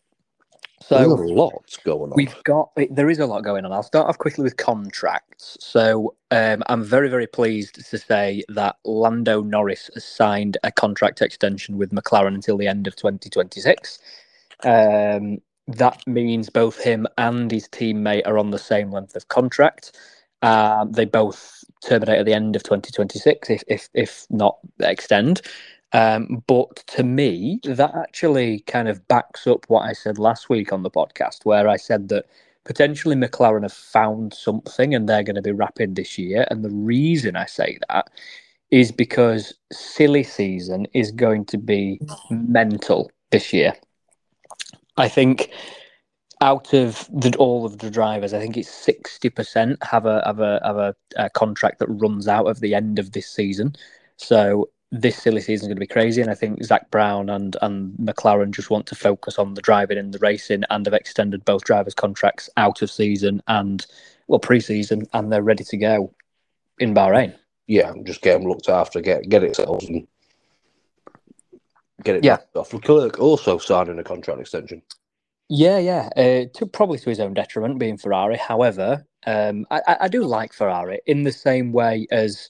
There's 0.93 1.07
So 1.07 1.09
a 1.09 1.15
lot 1.15 1.77
going 1.85 2.13
on. 2.13 2.17
We've 2.17 2.35
got 2.43 2.71
there 2.91 3.09
is 3.09 3.19
a 3.19 3.25
lot 3.27 3.43
going 3.45 3.65
on. 3.65 3.71
I'll 3.71 3.83
start 3.83 4.09
off 4.09 4.17
quickly 4.17 4.43
with 4.43 4.57
contracts. 4.57 5.57
So 5.61 6.15
um, 6.31 6.63
I'm 6.67 6.83
very 6.83 7.09
very 7.09 7.27
pleased 7.27 7.75
to 7.89 7.97
say 7.97 8.43
that 8.49 8.77
Lando 8.85 9.43
Norris 9.43 9.89
has 9.93 10.03
signed 10.05 10.57
a 10.63 10.71
contract 10.73 11.21
extension 11.21 11.77
with 11.77 11.91
McLaren 11.91 12.35
until 12.35 12.57
the 12.57 12.67
end 12.67 12.87
of 12.87 12.97
2026. 12.97 13.99
Um, 14.63 15.39
that 15.67 16.01
means 16.07 16.49
both 16.49 16.81
him 16.83 17.07
and 17.17 17.51
his 17.51 17.69
teammate 17.69 18.27
are 18.27 18.37
on 18.39 18.51
the 18.51 18.59
same 18.59 18.91
length 18.91 19.15
of 19.15 19.29
contract. 19.29 19.97
Um, 20.41 20.91
they 20.93 21.05
both 21.05 21.56
terminate 21.83 22.19
at 22.19 22.25
the 22.25 22.33
end 22.33 22.55
of 22.55 22.63
2026, 22.63 23.49
if 23.49 23.63
if 23.67 23.89
if 23.93 24.25
not 24.29 24.57
extend. 24.79 25.41
Um, 25.93 26.43
but 26.47 26.75
to 26.87 27.03
me, 27.03 27.59
that 27.63 27.95
actually 27.95 28.59
kind 28.61 28.89
of 28.89 29.07
backs 29.07 29.47
up 29.47 29.65
what 29.69 29.81
I 29.81 29.93
said 29.93 30.17
last 30.17 30.49
week 30.49 30.73
on 30.73 30.83
the 30.83 30.91
podcast, 30.91 31.45
where 31.45 31.67
I 31.69 31.77
said 31.77 32.09
that 32.09 32.25
potentially 32.65 33.15
McLaren 33.15 33.61
have 33.61 33.73
found 33.73 34.33
something 34.33 34.93
and 34.93 35.07
they're 35.07 35.23
going 35.23 35.37
to 35.37 35.41
be 35.41 35.53
rapid 35.53 35.95
this 35.95 36.17
year. 36.17 36.45
And 36.51 36.63
the 36.63 36.69
reason 36.69 37.37
I 37.37 37.45
say 37.45 37.79
that 37.89 38.09
is 38.69 38.91
because 38.91 39.53
silly 39.71 40.23
season 40.23 40.85
is 40.93 41.11
going 41.11 41.45
to 41.45 41.57
be 41.57 42.01
mental 42.29 43.09
this 43.31 43.53
year. 43.53 43.73
I 44.97 45.07
think 45.07 45.51
out 46.41 46.73
of 46.73 47.09
the, 47.11 47.35
all 47.37 47.65
of 47.65 47.79
the 47.79 47.89
drivers, 47.89 48.33
I 48.33 48.39
think 48.39 48.57
it's 48.57 48.69
sixty 48.69 49.29
percent 49.29 49.81
have 49.83 50.05
a 50.05 50.21
have 50.25 50.39
a 50.39 50.61
have 50.63 50.77
a, 50.77 50.95
a 51.15 51.29
contract 51.29 51.79
that 51.79 51.87
runs 51.87 52.27
out 52.27 52.45
of 52.47 52.59
the 52.59 52.75
end 52.75 52.99
of 52.99 53.11
this 53.11 53.27
season. 53.29 53.75
So 54.17 54.69
this 54.91 55.17
silly 55.17 55.41
season 55.41 55.65
is 55.65 55.67
going 55.67 55.75
to 55.75 55.79
be 55.81 55.87
crazy, 55.87 56.21
and 56.21 56.31
I 56.31 56.35
think 56.35 56.63
Zak 56.63 56.89
Brown 56.91 57.29
and 57.29 57.57
and 57.61 57.93
McLaren 57.97 58.51
just 58.51 58.69
want 58.69 58.85
to 58.87 58.95
focus 58.95 59.37
on 59.39 59.53
the 59.53 59.61
driving 59.61 59.97
and 59.97 60.13
the 60.13 60.19
racing, 60.19 60.63
and 60.69 60.85
have 60.85 60.93
extended 60.93 61.43
both 61.43 61.63
drivers' 61.63 61.93
contracts 61.93 62.49
out 62.57 62.81
of 62.81 62.91
season 62.91 63.41
and 63.47 63.85
well 64.27 64.39
pre-season, 64.39 65.07
and 65.13 65.31
they're 65.31 65.41
ready 65.43 65.63
to 65.63 65.77
go 65.77 66.13
in 66.79 66.93
Bahrain. 66.93 67.33
yeah, 67.65 67.91
just 68.03 68.21
get 68.21 68.33
them 68.39 68.47
looked 68.47 68.69
after, 68.69 69.01
get 69.01 69.27
get 69.27 69.43
it 69.43 69.55
settled, 69.55 69.83
and 69.83 70.07
get 72.03 72.15
it 72.17 72.23
Yeah. 72.23 72.37
off. 72.55 72.73
Leclerc 72.73 73.19
also 73.19 73.57
signing 73.57 73.97
a 73.99 74.03
contract 74.03 74.39
extension. 74.39 74.81
Yeah, 75.49 75.77
yeah. 75.79 76.09
Uh, 76.17 76.45
to 76.55 76.65
probably 76.65 76.97
to 76.99 77.09
his 77.09 77.19
own 77.19 77.33
detriment, 77.33 77.79
being 77.79 77.97
Ferrari. 77.97 78.37
However, 78.37 79.05
um, 79.25 79.65
I, 79.71 79.97
I 80.01 80.07
do 80.07 80.23
like 80.23 80.53
Ferrari 80.53 80.99
in 81.05 81.23
the 81.23 81.31
same 81.31 81.71
way 81.71 82.05
as 82.11 82.49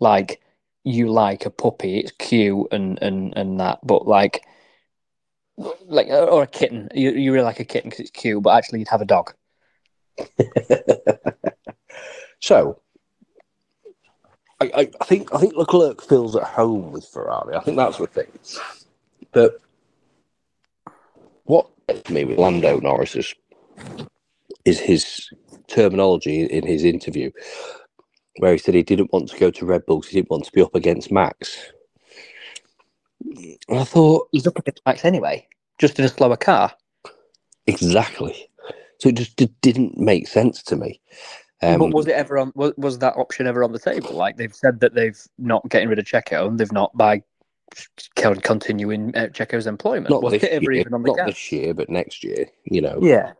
like 0.00 0.40
you 0.84 1.08
like 1.08 1.46
a 1.46 1.50
puppy. 1.50 1.98
It's 2.00 2.12
cute 2.12 2.66
and 2.72 3.00
and 3.00 3.32
and 3.36 3.60
that, 3.60 3.78
but 3.84 4.08
like 4.08 4.44
like 5.86 6.08
or 6.08 6.42
a 6.42 6.46
kitten. 6.46 6.88
You 6.94 7.12
you 7.12 7.32
really 7.32 7.44
like 7.44 7.60
a 7.60 7.64
kitten 7.64 7.90
because 7.90 8.00
it's 8.00 8.10
cute, 8.10 8.42
but 8.42 8.56
actually 8.56 8.80
you'd 8.80 8.88
have 8.88 9.02
a 9.02 9.06
dog. 9.06 9.34
so, 12.40 12.80
I, 14.60 14.70
I, 14.74 14.90
I 15.00 15.04
think 15.04 15.32
I 15.32 15.38
think 15.38 15.54
Leclerc 15.54 16.02
feels 16.02 16.34
at 16.34 16.42
home 16.44 16.90
with 16.90 17.06
Ferrari. 17.06 17.54
I 17.54 17.60
think 17.60 17.76
that's 17.76 17.98
the 17.98 18.06
thing. 18.08 18.26
But 19.32 19.60
what 21.44 21.71
me 22.10 22.24
with 22.24 22.38
Lando 22.38 22.78
Norris 22.80 23.16
is, 23.16 23.34
is 24.64 24.80
his 24.80 25.28
terminology 25.68 26.44
in 26.44 26.66
his 26.66 26.84
interview, 26.84 27.30
where 28.38 28.52
he 28.52 28.58
said 28.58 28.74
he 28.74 28.82
didn't 28.82 29.12
want 29.12 29.28
to 29.30 29.38
go 29.38 29.50
to 29.50 29.66
Red 29.66 29.86
Bulls, 29.86 30.08
he 30.08 30.16
didn't 30.18 30.30
want 30.30 30.44
to 30.44 30.52
be 30.52 30.62
up 30.62 30.74
against 30.74 31.12
Max. 31.12 31.72
And 33.68 33.78
I 33.78 33.84
thought 33.84 34.28
He's 34.32 34.46
up 34.46 34.58
against 34.58 34.82
Max 34.86 35.04
anyway, 35.04 35.46
just 35.78 35.98
in 35.98 36.04
a 36.04 36.08
slower 36.08 36.36
car. 36.36 36.72
exactly. 37.66 38.48
So 38.98 39.08
it 39.08 39.16
just 39.16 39.36
didn't 39.60 39.98
make 39.98 40.28
sense 40.28 40.62
to 40.64 40.76
me. 40.76 41.00
Um, 41.62 41.78
but 41.78 41.92
was 41.92 42.06
it 42.08 42.14
ever 42.14 42.38
on? 42.38 42.52
Was, 42.54 42.72
was 42.76 42.98
that 42.98 43.16
option 43.16 43.46
ever 43.46 43.62
on 43.62 43.72
the 43.72 43.78
table? 43.78 44.12
Like 44.12 44.36
they've 44.36 44.54
said 44.54 44.80
that 44.80 44.94
they've 44.94 45.20
not 45.38 45.68
getting 45.68 45.88
rid 45.88 45.98
of 45.98 46.04
Checo, 46.04 46.48
and 46.48 46.58
they've 46.58 46.72
not 46.72 46.96
by 46.96 47.22
con- 48.16 48.36
continuing 48.40 49.14
uh, 49.16 49.28
Checo's 49.28 49.66
employment. 49.66 50.10
not 50.10 50.28
this 50.30 50.42
year, 50.42 50.72
even 50.72 50.94
on 50.94 51.02
the 51.02 51.08
not 51.08 51.16
cards? 51.18 51.32
this 51.32 51.52
year, 51.52 51.74
but 51.74 51.88
next 51.90 52.22
year. 52.24 52.46
You 52.64 52.80
know, 52.82 52.98
Yeah. 53.02 53.32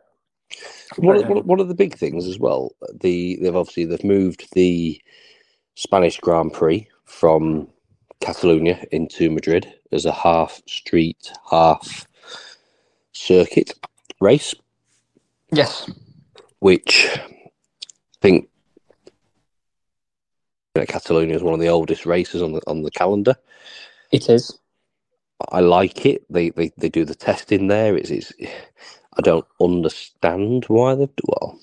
one, 0.97 1.15
Right. 1.15 1.23
of, 1.23 1.29
one, 1.29 1.37
of- 1.39 1.45
one 1.45 1.59
of 1.59 1.67
the 1.67 1.75
big 1.75 1.95
things 1.97 2.27
as 2.27 2.39
well. 2.39 2.75
The 3.01 3.37
they've 3.41 3.55
obviously 3.55 3.85
they've 3.85 4.03
moved 4.03 4.47
the 4.53 5.01
Spanish 5.75 6.19
Grand 6.19 6.53
Prix 6.53 6.87
from 7.05 7.67
Catalonia 8.21 8.83
into 8.91 9.29
Madrid 9.31 9.71
as 9.91 10.05
a 10.05 10.11
half 10.11 10.61
street, 10.67 11.31
half 11.49 12.07
circuit 13.11 13.73
race, 14.21 14.53
Yes. 15.51 15.89
which 16.59 17.07
I 17.15 17.21
think 18.21 18.49
you 20.75 20.81
know, 20.81 20.85
Catalonia 20.85 21.35
is 21.35 21.43
one 21.43 21.53
of 21.53 21.59
the 21.59 21.67
oldest 21.67 22.05
races 22.05 22.41
on 22.41 22.53
the 22.53 22.61
on 22.67 22.81
the 22.83 22.91
calendar. 22.91 23.35
It 24.13 24.29
is. 24.29 24.59
I 25.51 25.61
like 25.61 26.05
it. 26.05 26.25
They 26.31 26.51
they, 26.51 26.71
they 26.77 26.89
do 26.89 27.05
the 27.05 27.15
testing 27.15 27.67
there. 27.67 27.97
It's, 27.97 28.11
it's 28.11 28.33
I 29.17 29.21
don't 29.23 29.47
understand 29.61 30.65
why 30.67 30.95
they've 30.95 31.09
well. 31.25 31.59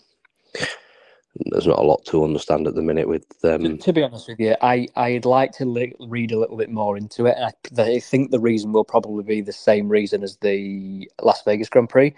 There's 1.46 1.66
not 1.66 1.78
a 1.80 1.82
lot 1.82 2.04
to 2.06 2.24
understand 2.24 2.68
at 2.68 2.74
the 2.76 2.82
minute 2.82 3.08
with 3.08 3.26
them. 3.42 3.62
To, 3.62 3.76
to 3.78 3.92
be 3.92 4.02
honest 4.04 4.28
with 4.28 4.40
you, 4.40 4.56
I 4.62 4.88
I'd 4.96 5.24
like 5.26 5.52
to 5.54 5.64
li- 5.66 5.94
read 6.00 6.32
a 6.32 6.38
little 6.38 6.58
bit 6.58 6.70
more 6.70 6.96
into 6.96 7.26
it. 7.26 7.36
I, 7.40 7.52
I 7.82 8.00
think 8.00 8.30
the 8.30 8.40
reason 8.40 8.72
will 8.72 8.84
probably 8.84 9.24
be 9.24 9.40
the 9.42 9.52
same 9.52 9.88
reason 9.88 10.22
as 10.22 10.36
the 10.38 11.10
Las 11.22 11.42
Vegas 11.44 11.70
Grand 11.70 11.88
Prix. 11.90 12.14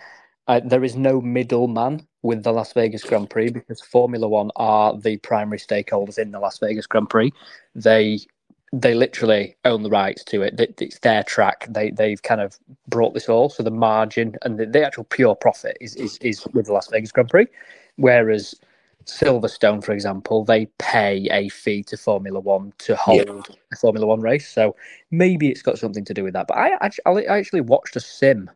Uh, 0.49 0.61
there 0.65 0.85
is 0.85 0.97
no 0.97 1.21
middleman 1.23 2.07
with 2.23 2.43
the 2.45 2.53
Las 2.53 2.73
Vegas 2.75 3.05
Grand 3.05 3.31
Prix 3.31 3.51
because 3.51 3.81
Formula 3.83 4.29
One 4.29 4.51
are 4.57 4.99
the 4.99 5.19
primary 5.19 5.59
stakeholders 5.59 6.19
in 6.19 6.33
the 6.33 6.41
Las 6.41 6.59
Vegas 6.59 6.87
Grand 6.89 7.11
Prix. 7.11 7.33
They 7.75 8.21
they 8.73 8.95
literally 8.95 9.55
own 9.65 9.83
the 9.83 9.91
rights 9.91 10.25
to 10.25 10.43
it. 10.43 10.59
It's 10.81 10.99
their 11.01 11.23
track. 11.23 11.67
They 11.69 11.91
they've 11.91 12.23
kind 12.23 12.41
of 12.41 12.59
brought 12.89 13.15
this 13.15 13.29
all. 13.29 13.51
So 13.51 13.63
the 13.63 13.71
margin 13.71 14.37
and 14.43 14.59
the, 14.59 14.67
the 14.67 14.85
actual 14.85 15.05
pure 15.05 15.35
profit 15.35 15.77
is, 15.81 15.95
is 15.97 16.17
is 16.19 16.47
with 16.53 16.67
the 16.67 16.73
Las 16.73 16.89
Vegas 16.89 17.13
Grand 17.13 17.29
Prix, 17.29 17.47
whereas 17.97 18.55
Silverstone, 19.05 19.85
for 19.85 19.93
example, 19.93 20.45
they 20.45 20.67
pay 20.79 21.29
a 21.31 21.49
fee 21.49 21.83
to 21.85 21.97
Formula 21.97 22.41
One 22.41 22.73
to 22.79 22.97
hold 22.97 23.27
yeah. 23.27 23.55
a 23.73 23.77
Formula 23.77 24.07
One 24.07 24.21
race. 24.21 24.49
So 24.49 24.77
maybe 25.11 25.49
it's 25.49 25.63
got 25.63 25.79
something 25.79 26.05
to 26.05 26.15
do 26.15 26.25
with 26.25 26.35
that. 26.35 26.47
But 26.47 26.57
I 26.59 26.77
actually, 26.81 27.29
I 27.29 27.39
actually 27.39 27.63
watched 27.63 27.97
a 27.97 28.01
sim 28.01 28.51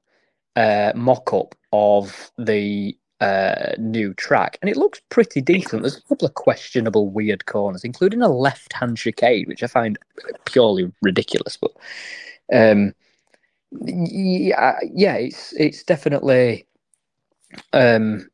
uh, 0.55 0.92
mock 0.94 1.33
up 1.33 1.55
of 1.72 2.31
the 2.38 2.96
uh, 3.20 3.72
new 3.79 4.12
track, 4.14 4.59
and 4.61 4.70
it 4.70 4.76
looks 4.76 5.00
pretty 5.09 5.40
decent. 5.40 5.83
There's 5.83 5.96
a 5.96 6.02
couple 6.02 6.26
of 6.26 6.35
questionable, 6.35 7.09
weird 7.09 7.46
corners, 7.46 7.85
including 7.85 8.22
a 8.22 8.29
left-hand 8.29 8.98
chicane, 8.98 9.46
which 9.46 9.62
I 9.62 9.68
find 9.68 9.98
purely 10.44 10.92
ridiculous. 11.02 11.57
But 11.57 11.72
um, 12.52 12.94
yeah, 13.72 14.79
yeah, 14.92 15.14
it's 15.14 15.52
it's 15.55 15.83
definitely 15.83 16.66
um, 17.72 18.29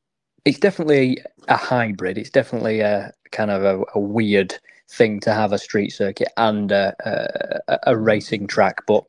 it's 0.45 0.59
definitely 0.59 1.18
a 1.49 1.57
hybrid. 1.57 2.18
It's 2.18 2.31
definitely 2.31 2.81
a 2.81 3.12
kind 3.31 3.51
of 3.51 3.62
a, 3.64 3.85
a 3.95 4.01
weird 4.01 4.59
thing 4.90 5.21
to 5.21 5.33
have 5.33 5.53
a 5.53 5.59
street 5.59 5.90
circuit 5.90 6.29
and 6.37 6.73
a, 6.73 6.95
a, 7.68 7.79
a 7.92 7.97
racing 7.97 8.47
track, 8.47 8.81
but. 8.87 9.05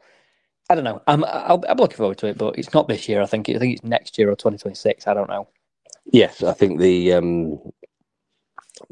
I 0.69 0.75
don't 0.75 0.85
know. 0.85 1.01
I'm 1.07 1.25
I'm 1.25 1.77
looking 1.77 1.97
forward 1.97 2.17
to 2.19 2.27
it, 2.27 2.37
but 2.37 2.57
it's 2.57 2.73
not 2.73 2.87
this 2.87 3.09
year. 3.09 3.21
I 3.21 3.25
think 3.25 3.49
I 3.49 3.59
think 3.59 3.73
it's 3.73 3.83
next 3.83 4.17
year 4.17 4.29
or 4.29 4.35
2026. 4.35 5.05
I 5.07 5.13
don't 5.13 5.29
know. 5.29 5.45
Yes, 6.11 6.43
I 6.43 6.53
think 6.53 6.79
the 6.79 7.13
um, 7.13 7.59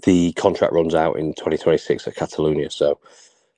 the 0.03 0.33
contract 0.33 0.73
runs 0.73 0.95
out 0.95 1.17
in 1.17 1.33
2026 1.33 2.07
at 2.07 2.15
Catalonia. 2.15 2.69
So 2.69 2.99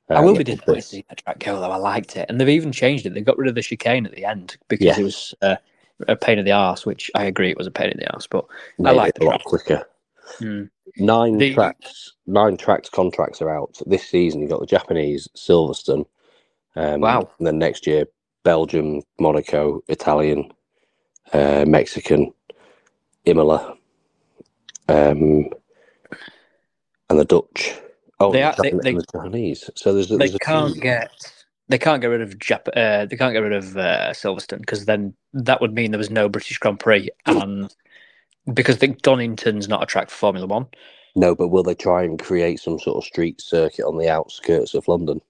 um, 0.10 0.18
I 0.18 0.22
will 0.22 0.36
be 0.36 0.44
disappointed 0.44 0.82
to 0.82 0.88
see 0.88 1.06
that 1.10 1.20
track 1.20 1.39
go, 1.39 1.60
though. 1.60 1.72
I 1.72 1.78
liked 1.78 2.16
it, 2.16 2.26
and 2.30 2.39
they've 2.39 2.50
even 2.50 2.72
changed 2.72 3.06
it. 3.06 3.13
They 3.13 3.22
got 3.22 3.38
rid 3.38 3.50
of 3.50 3.56
the 3.56 3.62
chicane 3.62 4.06
at 4.06 4.16
the 4.16 4.26
end 4.26 4.58
because 4.68 4.86
yeah. 4.86 5.00
it 5.00 5.04
was 5.04 5.34
uh, 5.42 5.56
a 6.08 6.16
pain 6.16 6.39
in 6.39 6.46
the 6.46 6.52
ass. 6.52 6.86
Which 6.86 7.12
I 7.16 7.26
agree, 7.26 7.50
it 7.50 7.58
was 7.58 7.68
a 7.68 7.72
pain 7.72 7.89
in 7.89 7.98
the 7.98 8.16
ass, 8.16 8.28
but 8.28 8.46
Made 8.80 8.89
I 8.89 8.94
like 8.94 9.16
it 9.16 9.24
a 9.24 9.26
lot 9.26 9.44
quicker. 9.44 9.86
Hmm. 10.39 10.63
Nine 10.98 11.38
the... 11.38 11.54
tracks, 11.54 12.13
nine 12.26 12.58
tracks 12.58 12.89
contracts 12.89 13.42
are 13.42 13.50
out 13.50 13.80
this 13.86 14.08
season. 14.08 14.42
You 14.42 14.48
got 14.48 14.60
the 14.60 14.66
Japanese 14.66 15.28
Silverstone. 15.36 16.06
Um, 16.76 17.02
wow! 17.02 17.30
And 17.38 17.48
then 17.48 17.60
next 17.60 17.86
year, 17.86 18.08
Belgium, 18.44 19.04
Monaco, 19.20 19.84
Italian, 19.88 20.52
uh, 21.32 21.66
Mexican, 21.68 22.34
Imola, 23.26 23.76
um, 24.88 25.50
and 27.10 27.20
the 27.20 27.26
Dutch. 27.26 27.74
Oh, 28.20 28.32
they, 28.32 28.44
are, 28.44 28.56
they, 28.62 28.72
they 28.72 28.94
the 28.94 29.06
Chinese. 29.14 29.70
So 29.76 29.94
there's, 29.94 30.10
they 30.10 30.18
there's 30.18 30.38
can't 30.38 30.80
get 30.80 31.12
they 31.70 31.78
can't 31.78 32.02
get 32.02 32.08
rid 32.08 32.22
of 32.22 32.38
Jap- 32.40 32.70
uh, 32.76 33.06
they 33.06 33.18
can't 33.18 33.34
get 33.34 33.40
rid 33.40 33.54
of 33.54 33.78
uh, 33.78 34.12
Silverstone 34.12 34.60
because 34.60 34.86
then 34.86 35.14
that 35.34 35.62
would 35.62 35.74
mean 35.74 35.92
there 35.92 35.98
was 35.98 36.10
no 36.10 36.30
British 36.30 36.58
Grand 36.58 36.80
Prix 36.80 37.10
and 37.26 37.74
because 38.54 38.78
the 38.80 38.88
Donington's 38.88 39.68
not 39.68 39.84
a 39.84 39.86
track 39.86 40.10
for 40.10 40.18
Formula 40.18 40.48
One. 40.48 40.68
No, 41.16 41.36
but 41.36 41.50
will 41.50 41.64
they 41.64 41.76
try 41.76 42.04
and 42.04 42.20
create 42.20 42.60
some 42.60 42.80
sort 42.80 42.98
of 42.98 43.04
street 43.04 43.40
circuit 43.40 43.86
on 43.86 43.98
the 43.98 44.10
outskirts 44.10 44.74
of 44.74 44.88
London? 44.88 45.22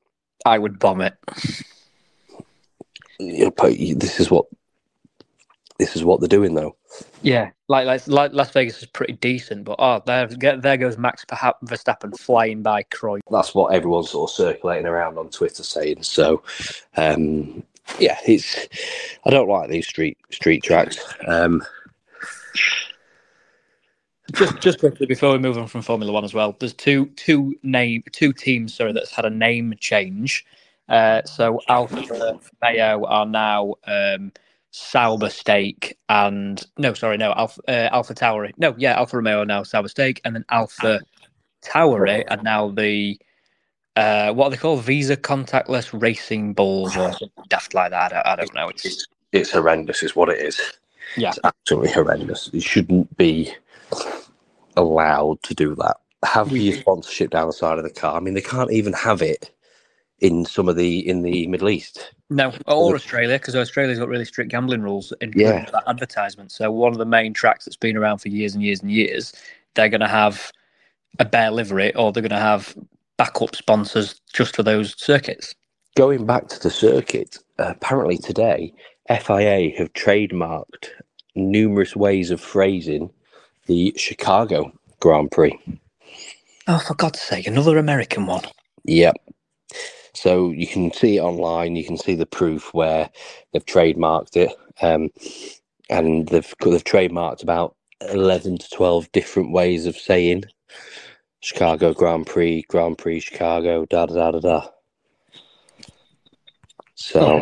I 0.46 0.58
would 0.58 0.80
bomb 0.80 1.02
it. 1.02 1.16
But 3.56 3.78
this 3.78 4.20
is 4.20 4.32
what 4.32 4.46
this 5.84 5.98
is 5.98 6.04
what 6.06 6.22
they're 6.22 6.30
doing, 6.30 6.54
though. 6.54 6.78
Yeah, 7.24 7.52
like, 7.68 7.86
like, 7.86 8.08
like 8.08 8.32
Las 8.32 8.52
Vegas 8.52 8.82
is 8.82 8.86
pretty 8.86 9.14
decent, 9.14 9.66
but 9.66 9.76
oh, 9.80 10.02
there 10.06 10.28
there 10.28 10.78
goes 10.78 10.98
Max 10.98 11.26
Verstappen 11.26 12.18
flying 12.18 12.62
by 12.62 12.84
Croy. 12.84 13.20
That's 13.30 13.54
what 13.54 13.74
everyone's 13.74 14.12
sort 14.12 14.30
of 14.32 14.36
circulating 14.36 14.86
around 14.86 15.18
on 15.18 15.30
Twitter 15.30 15.64
saying. 15.64 16.04
So, 16.04 16.42
um, 16.96 17.64
yeah, 18.00 18.18
it's 18.26 18.68
I 19.26 19.30
don't 19.30 19.50
like 19.50 19.70
these 19.70 19.86
street 19.86 20.18
street 20.30 20.64
tracks. 20.64 20.98
Um, 21.28 21.62
just 24.32 24.62
just 24.62 24.80
quickly 24.80 25.06
before 25.06 25.34
we 25.34 25.38
move 25.38 25.58
on 25.58 25.68
from 25.68 25.82
Formula 25.82 26.14
One 26.14 26.24
as 26.24 26.34
well, 26.34 26.56
there's 26.60 26.74
two 26.74 27.08
two 27.18 27.56
name 27.62 28.04
two 28.14 28.32
teams 28.32 28.74
sorry 28.74 28.94
that's 28.94 29.12
had 29.12 29.26
a 29.26 29.30
name 29.30 29.74
change. 29.82 30.46
Uh, 30.88 31.22
so 31.24 31.60
Alfa 31.68 32.40
Romeo 32.62 33.06
are 33.06 33.26
now 33.26 33.76
um, 33.86 34.32
Sauber 34.74 35.30
Stake 35.30 35.98
and 36.10 36.66
no, 36.80 36.96
sorry, 36.96 37.16
no, 37.18 37.32
Alpha 37.34 37.62
uh, 37.68 37.96
AlphaTauri. 37.96 38.54
No, 38.58 38.74
yeah, 38.78 38.98
Alfa 38.98 39.18
Romeo 39.18 39.44
now 39.44 39.62
Sauber 39.62 39.88
Stake, 39.88 40.20
and 40.26 40.36
then 40.36 40.44
Alpha 40.50 41.00
Tauri 41.64 42.24
are 42.30 42.42
now 42.42 42.70
the 42.70 43.20
uh, 43.96 44.34
what 44.34 44.48
are 44.48 44.50
they 44.50 44.58
called? 44.58 44.82
Visa 44.82 45.16
contactless 45.16 46.00
racing 46.02 46.54
balls 46.54 46.98
or 46.98 47.14
daft 47.50 47.76
like 47.76 47.92
that. 47.92 48.12
I 48.12 48.16
don't, 48.16 48.28
I 48.28 48.36
don't 48.36 48.56
know. 48.56 48.70
It's, 48.70 48.86
it's, 48.86 49.08
it's 49.32 49.52
horrendous, 49.52 50.02
is 50.02 50.16
what 50.16 50.30
it 50.30 50.42
is. 50.44 50.60
Yeah, 51.18 51.30
it's 51.30 51.40
absolutely 51.44 51.92
horrendous. 51.92 52.50
You 52.52 52.62
shouldn't 52.62 53.16
be 53.16 53.54
allowed 54.76 55.44
to 55.44 55.54
do 55.54 55.76
that. 55.76 55.98
Have 56.26 56.52
your 56.52 56.74
sponsorship 56.74 57.30
down 57.30 57.46
the 57.46 57.54
side 57.54 57.78
of 57.78 57.84
the 57.84 57.92
car. 57.92 58.18
I 58.18 58.20
mean, 58.22 58.34
they 58.34 58.42
can't 58.42 58.72
even 58.72 58.94
have 58.94 59.22
it 59.22 59.52
in 60.24 60.46
some 60.46 60.70
of 60.70 60.78
the 60.78 61.08
in 61.08 61.22
the 61.22 61.46
Middle 61.48 61.70
East. 61.70 62.14
No, 62.30 62.54
or 62.66 62.96
Australia, 62.96 63.38
because 63.38 63.56
Australia's 63.56 64.00
got 64.00 64.08
really 64.08 64.26
strict 64.26 64.50
gambling 64.50 64.82
rules 64.82 65.14
in 65.20 65.34
yeah. 65.36 65.70
advertisement. 65.86 66.52
So 66.52 66.72
one 66.72 66.94
of 66.94 66.98
the 66.98 67.06
main 67.06 67.34
tracks 67.34 67.66
that's 67.66 67.76
been 67.76 67.98
around 67.98 68.20
for 68.20 68.30
years 68.30 68.56
and 68.56 68.64
years 68.64 68.82
and 68.82 68.90
years, 68.90 69.34
they're 69.76 69.90
going 69.90 70.02
to 70.02 70.08
have 70.08 70.52
a 71.20 71.26
bare 71.26 71.52
livery, 71.52 71.94
or 71.94 72.12
they're 72.12 72.24
going 72.24 72.30
to 72.32 72.38
have 72.38 72.76
backup 73.18 73.56
sponsors 73.56 74.20
just 74.32 74.56
for 74.56 74.64
those 74.64 75.00
circuits. 75.00 75.54
Going 75.96 76.26
back 76.26 76.48
to 76.48 76.60
the 76.60 76.72
circuit, 76.72 77.38
uh, 77.60 77.74
apparently 77.76 78.18
today 78.18 78.74
FIA 79.10 79.78
have 79.78 79.92
trademarked 79.94 80.90
numerous 81.36 81.96
ways 81.98 82.32
of 82.32 82.40
phrasing 82.40 83.12
the 83.68 83.94
Chicago 83.98 84.72
Grand 85.02 85.32
Prix. 85.32 85.60
Oh, 86.68 86.80
for 86.80 86.96
God's 86.96 87.20
sake, 87.20 87.46
another 87.46 87.78
American 87.78 88.26
one. 88.26 88.44
Yep. 88.86 89.16
So 90.16 90.52
you 90.52 90.68
can 90.68 90.92
see 90.94 91.18
it 91.18 91.22
online. 91.22 91.76
You 91.76 91.84
can 91.84 91.98
see 91.98 92.16
the 92.16 92.26
proof 92.26 92.74
where 92.74 93.10
they've 93.52 93.66
trademarked 93.66 94.36
it, 94.36 94.52
um, 94.82 95.10
and 95.90 96.28
they've 96.28 96.54
they've 96.62 96.84
trademarked 96.84 97.44
about 97.44 97.76
eleven 98.02 98.58
to 98.58 98.70
twelve 98.70 99.12
different 99.12 99.52
ways 99.52 99.86
of 99.86 99.96
saying 99.96 100.44
Chicago 101.40 101.94
Grand 101.94 102.28
Prix, 102.28 102.64
Grand 102.70 102.98
Prix 102.98 103.22
Chicago, 103.22 103.86
da 103.86 104.06
da 104.06 104.14
da 104.14 104.32
da 104.32 104.40
da. 104.40 104.68
So 106.96 107.42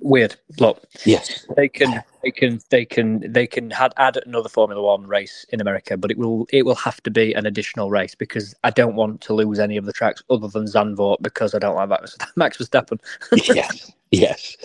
weird. 0.00 0.36
Look, 0.58 0.82
yes, 1.04 1.46
they 1.56 1.68
can 1.68 2.02
they 2.22 2.30
can 2.30 2.60
they 2.70 2.84
can 2.84 3.32
they 3.32 3.46
can 3.46 3.72
add, 3.72 3.92
add 3.96 4.18
another 4.26 4.48
Formula 4.48 4.82
One 4.82 5.06
race 5.06 5.44
in 5.50 5.60
America, 5.60 5.96
but 5.96 6.10
it 6.10 6.18
will 6.18 6.46
it 6.52 6.64
will 6.64 6.74
have 6.74 7.02
to 7.02 7.10
be 7.10 7.32
an 7.34 7.46
additional 7.46 7.90
race 7.90 8.14
because 8.14 8.54
I 8.64 8.70
don't 8.70 8.96
want 8.96 9.20
to 9.22 9.34
lose 9.34 9.58
any 9.58 9.76
of 9.76 9.84
the 9.84 9.92
tracks 9.92 10.22
other 10.30 10.48
than 10.48 10.64
Zandvoort 10.64 11.18
because 11.22 11.54
I 11.54 11.58
don't 11.58 11.76
like 11.76 11.88
Max, 11.88 12.16
Max 12.36 12.58
Verstappen. 12.58 13.00
yes, 13.32 13.92
yes. 14.10 14.56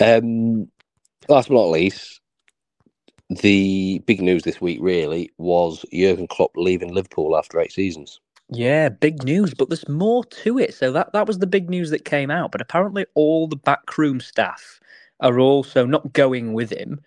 Um, 0.00 0.68
last 1.28 1.48
but 1.48 1.54
not 1.54 1.70
least, 1.70 2.20
the 3.30 4.02
big 4.06 4.20
news 4.20 4.42
this 4.42 4.60
week 4.60 4.78
really 4.80 5.30
was 5.38 5.84
Jurgen 5.92 6.28
Klopp 6.28 6.52
leaving 6.56 6.92
Liverpool 6.92 7.36
after 7.36 7.60
eight 7.60 7.72
seasons. 7.72 8.20
Yeah, 8.50 8.90
big 8.90 9.24
news, 9.24 9.54
but 9.54 9.68
there's 9.70 9.88
more 9.88 10.24
to 10.24 10.58
it. 10.58 10.74
So 10.74 10.92
that 10.92 11.12
that 11.12 11.26
was 11.26 11.38
the 11.38 11.46
big 11.46 11.68
news 11.70 11.90
that 11.90 12.04
came 12.04 12.30
out. 12.30 12.52
But 12.52 12.60
apparently, 12.60 13.06
all 13.14 13.48
the 13.48 13.56
backroom 13.56 14.20
staff 14.20 14.80
are 15.20 15.40
also 15.40 15.86
not 15.86 16.12
going 16.12 16.52
with 16.54 16.70
him, 16.70 17.00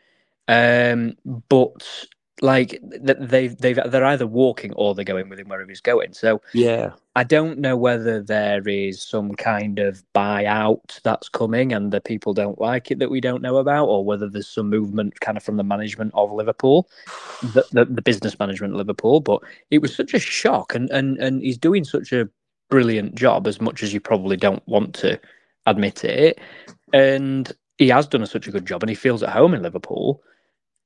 um, 0.48 1.16
but 1.50 2.08
like 2.42 2.80
they've 2.84 3.58
they've 3.58 3.80
they're 3.86 4.06
either 4.06 4.28
walking 4.28 4.74
or 4.74 4.94
they're 4.94 5.04
going 5.04 5.28
with 5.28 5.40
him 5.40 5.48
wherever 5.48 5.70
he's 5.70 5.82
going. 5.82 6.14
So 6.14 6.42
yeah, 6.54 6.92
I 7.16 7.24
don't 7.24 7.58
know 7.60 7.76
whether 7.76 8.22
there 8.22 8.68
is 8.68 9.02
some 9.02 9.34
kind 9.34 9.80
of 9.80 10.04
buyout 10.14 11.02
that's 11.02 11.30
coming 11.30 11.74
and 11.74 11.92
the 11.92 12.02
people 12.02 12.34
don't 12.34 12.62
like 12.62 12.92
it 12.92 13.00
that 13.00 13.10
we 13.10 13.22
don't 13.22 13.42
know 13.42 13.58
about, 13.58 13.88
or 13.88 14.06
whether 14.06 14.30
there's 14.30 14.48
some 14.48 14.70
movement 14.70 15.20
kind 15.20 15.38
of 15.38 15.44
from 15.44 15.58
the 15.58 15.64
management 15.64 16.12
of 16.14 16.32
Liverpool, 16.32 16.88
the, 17.42 17.66
the, 17.72 17.86
the 17.86 18.02
business 18.02 18.38
management 18.40 18.74
of 18.74 18.78
Liverpool. 18.78 19.20
But 19.20 19.42
it 19.72 19.80
was 19.80 19.96
such 19.96 20.14
a 20.14 20.20
shock, 20.20 20.76
and 20.76 20.90
and 20.92 21.18
and 21.18 21.42
he's 21.42 21.58
doing 21.58 21.84
such 21.84 22.12
a 22.12 22.30
brilliant 22.70 23.16
job 23.16 23.48
as 23.48 23.60
much 23.60 23.82
as 23.82 23.94
you 23.94 24.00
probably 24.00 24.38
don't 24.38 24.66
want 24.68 24.94
to 24.96 25.20
admit 25.66 26.04
it, 26.04 26.40
and 26.94 27.52
he 27.80 27.90
has 27.90 28.08
done 28.08 28.22
a, 28.22 28.28
such 28.28 28.48
a 28.48 28.52
good 28.52 28.66
job 28.66 28.82
and 28.84 28.90
he 28.90 28.96
feels 28.96 29.24
at 29.24 29.30
home 29.30 29.54
in 29.54 29.62
Liverpool. 29.62 30.22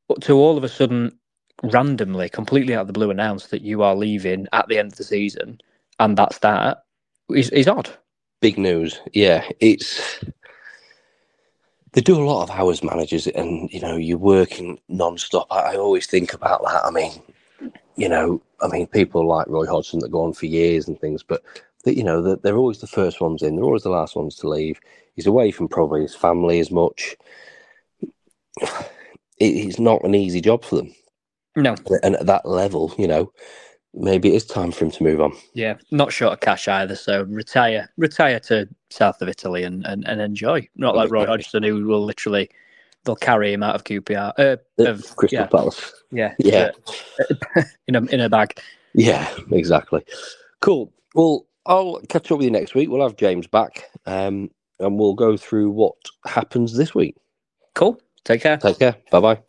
But 0.08 0.22
to 0.24 0.34
all 0.38 0.58
of 0.58 0.64
a 0.64 0.70
sudden 0.70 1.18
randomly, 1.64 2.30
completely 2.30 2.76
out 2.76 2.82
of 2.82 2.88
the 2.88 2.94
blue, 2.94 3.12
announce 3.12 3.48
that 3.48 3.62
you 3.62 3.84
are 3.84 3.96
leaving 3.96 4.48
at 4.54 4.68
the 4.68 4.78
end 4.78 4.92
of 4.92 4.98
the 4.98 5.04
season, 5.04 5.60
and 6.00 6.18
that's 6.18 6.40
that, 6.40 6.84
is 7.30 7.50
is 7.52 7.68
odd. 7.68 7.90
Big 8.42 8.58
news. 8.58 9.00
Yeah, 9.14 9.48
it's 9.60 10.24
they 11.94 12.02
do 12.02 12.22
a 12.22 12.24
lot 12.24 12.44
of 12.44 12.52
hours 12.52 12.84
managers, 12.84 13.28
and 13.28 13.70
you 13.72 13.80
know 13.80 13.96
you're 13.96 14.18
working 14.18 14.80
non-stop. 14.88 15.48
I, 15.52 15.74
I 15.74 15.76
always 15.76 16.08
think 16.08 16.34
about 16.34 16.64
that. 16.64 16.86
I 16.86 16.92
mean, 16.92 17.12
you 17.96 18.10
know, 18.10 18.42
I 18.62 18.68
mean, 18.68 18.88
people 18.88 19.28
like 19.28 19.48
Roy 19.48 19.68
Hodgson 19.68 20.00
that 20.00 20.12
go 20.12 20.24
on 20.24 20.34
for 20.34 20.46
years 20.46 20.88
and 20.88 21.00
things, 21.00 21.24
but 21.24 21.44
that 21.84 21.98
you 21.98 22.04
know 22.04 22.22
they're, 22.22 22.38
they're 22.38 22.58
always 22.58 22.80
the 22.80 22.88
first 22.88 23.22
ones 23.22 23.42
in. 23.42 23.56
They're 23.56 23.66
always 23.66 23.84
the 23.84 23.90
last 23.90 24.16
ones 24.16 24.36
to 24.38 24.50
leave. 24.50 24.80
He's 25.16 25.28
away 25.28 25.52
from 25.52 25.68
probably 25.68 26.02
his 26.02 26.16
family 26.16 26.60
as 26.60 26.72
much. 26.72 27.16
It, 28.62 29.56
it's 29.56 29.80
not 29.80 30.04
an 30.04 30.16
easy 30.16 30.40
job 30.40 30.64
for 30.64 30.76
them. 30.76 30.94
No, 31.56 31.76
And 32.04 32.16
at 32.16 32.26
that 32.28 32.46
level, 32.46 32.94
you 32.98 33.08
know, 33.08 33.32
maybe 33.94 34.30
it 34.30 34.36
is 34.36 34.46
time 34.46 34.72
for 34.72 34.86
him 34.86 34.92
to 34.92 35.04
move 35.04 35.20
on. 35.22 35.34
yeah, 35.54 35.76
not 35.92 36.14
short 36.14 36.34
of 36.34 36.40
cash 36.40 36.68
either. 36.68 36.96
So 36.96 37.24
retire, 37.24 37.90
retire 37.98 38.40
to 38.42 38.70
south 38.90 39.22
of 39.22 39.28
Italy 39.30 39.64
and 39.64 39.86
and, 39.86 40.08
and 40.08 40.22
enjoy. 40.22 40.68
Not 40.76 40.96
like 40.96 41.12
Roy 41.12 41.26
Hodgson, 41.26 41.64
who 41.64 41.86
will 41.86 42.06
literally 42.06 42.50
they'll 43.04 43.16
carry 43.16 43.52
him 43.52 43.64
out 43.64 43.76
of 43.76 43.84
QPR. 43.84 44.34
Uh, 44.38 44.58
of, 44.84 45.16
Crystal 45.16 45.40
yeah, 45.40 45.48
Palace. 45.48 45.94
yeah, 46.12 46.36
Yeah. 46.40 46.72
uh, 47.58 47.64
in 47.88 47.96
a 47.96 48.04
in 48.06 48.20
a 48.22 48.30
bag. 48.30 48.58
Yeah, 48.94 49.28
exactly. 49.52 50.04
Cool. 50.62 50.92
Well, 51.16 51.48
I'll 51.66 52.00
catch 52.10 52.32
up 52.32 52.38
with 52.40 52.46
you 52.46 52.52
next 52.52 52.76
week. 52.76 52.90
We'll 52.90 53.02
have 53.04 53.16
James 53.18 53.48
back, 53.48 53.90
um, 54.06 54.50
and 54.80 54.98
we'll 54.98 55.14
go 55.16 55.38
through 55.38 55.72
what 55.72 55.96
happens 56.26 56.76
this 56.78 56.96
week. 56.96 57.16
Cool. 57.76 58.00
Take 58.24 58.42
care. 58.42 58.58
Take 58.58 58.80
care. 58.80 58.96
Bye 59.12 59.20
bye. 59.20 59.42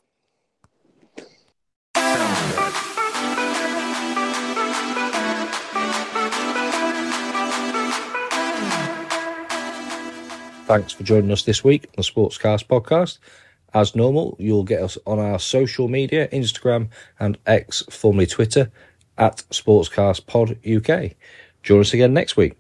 Thanks 10.73 10.95
for 10.95 11.03
joining 11.03 11.31
us 11.31 11.43
this 11.43 11.63
week 11.63 11.85
on 11.85 11.93
the 11.99 12.03
Sportscast 12.03 12.67
podcast. 12.67 13.19
As 13.75 13.95
normal, 13.95 14.35
you'll 14.39 14.65
get 14.65 14.83
us 14.83 14.97
on 15.07 15.19
our 15.19 15.39
social 15.39 15.87
media 15.87 16.29
Instagram 16.29 16.89
and 17.21 17.37
X, 17.45 17.83
formerly 17.91 18.27
Twitter, 18.27 18.73
at 19.19 19.45
Sportscast 19.51 20.27
Pod 20.27 20.57
UK. 20.67 21.13
Join 21.63 21.81
us 21.81 21.93
again 21.93 22.15
next 22.15 22.39
week. 22.39 22.59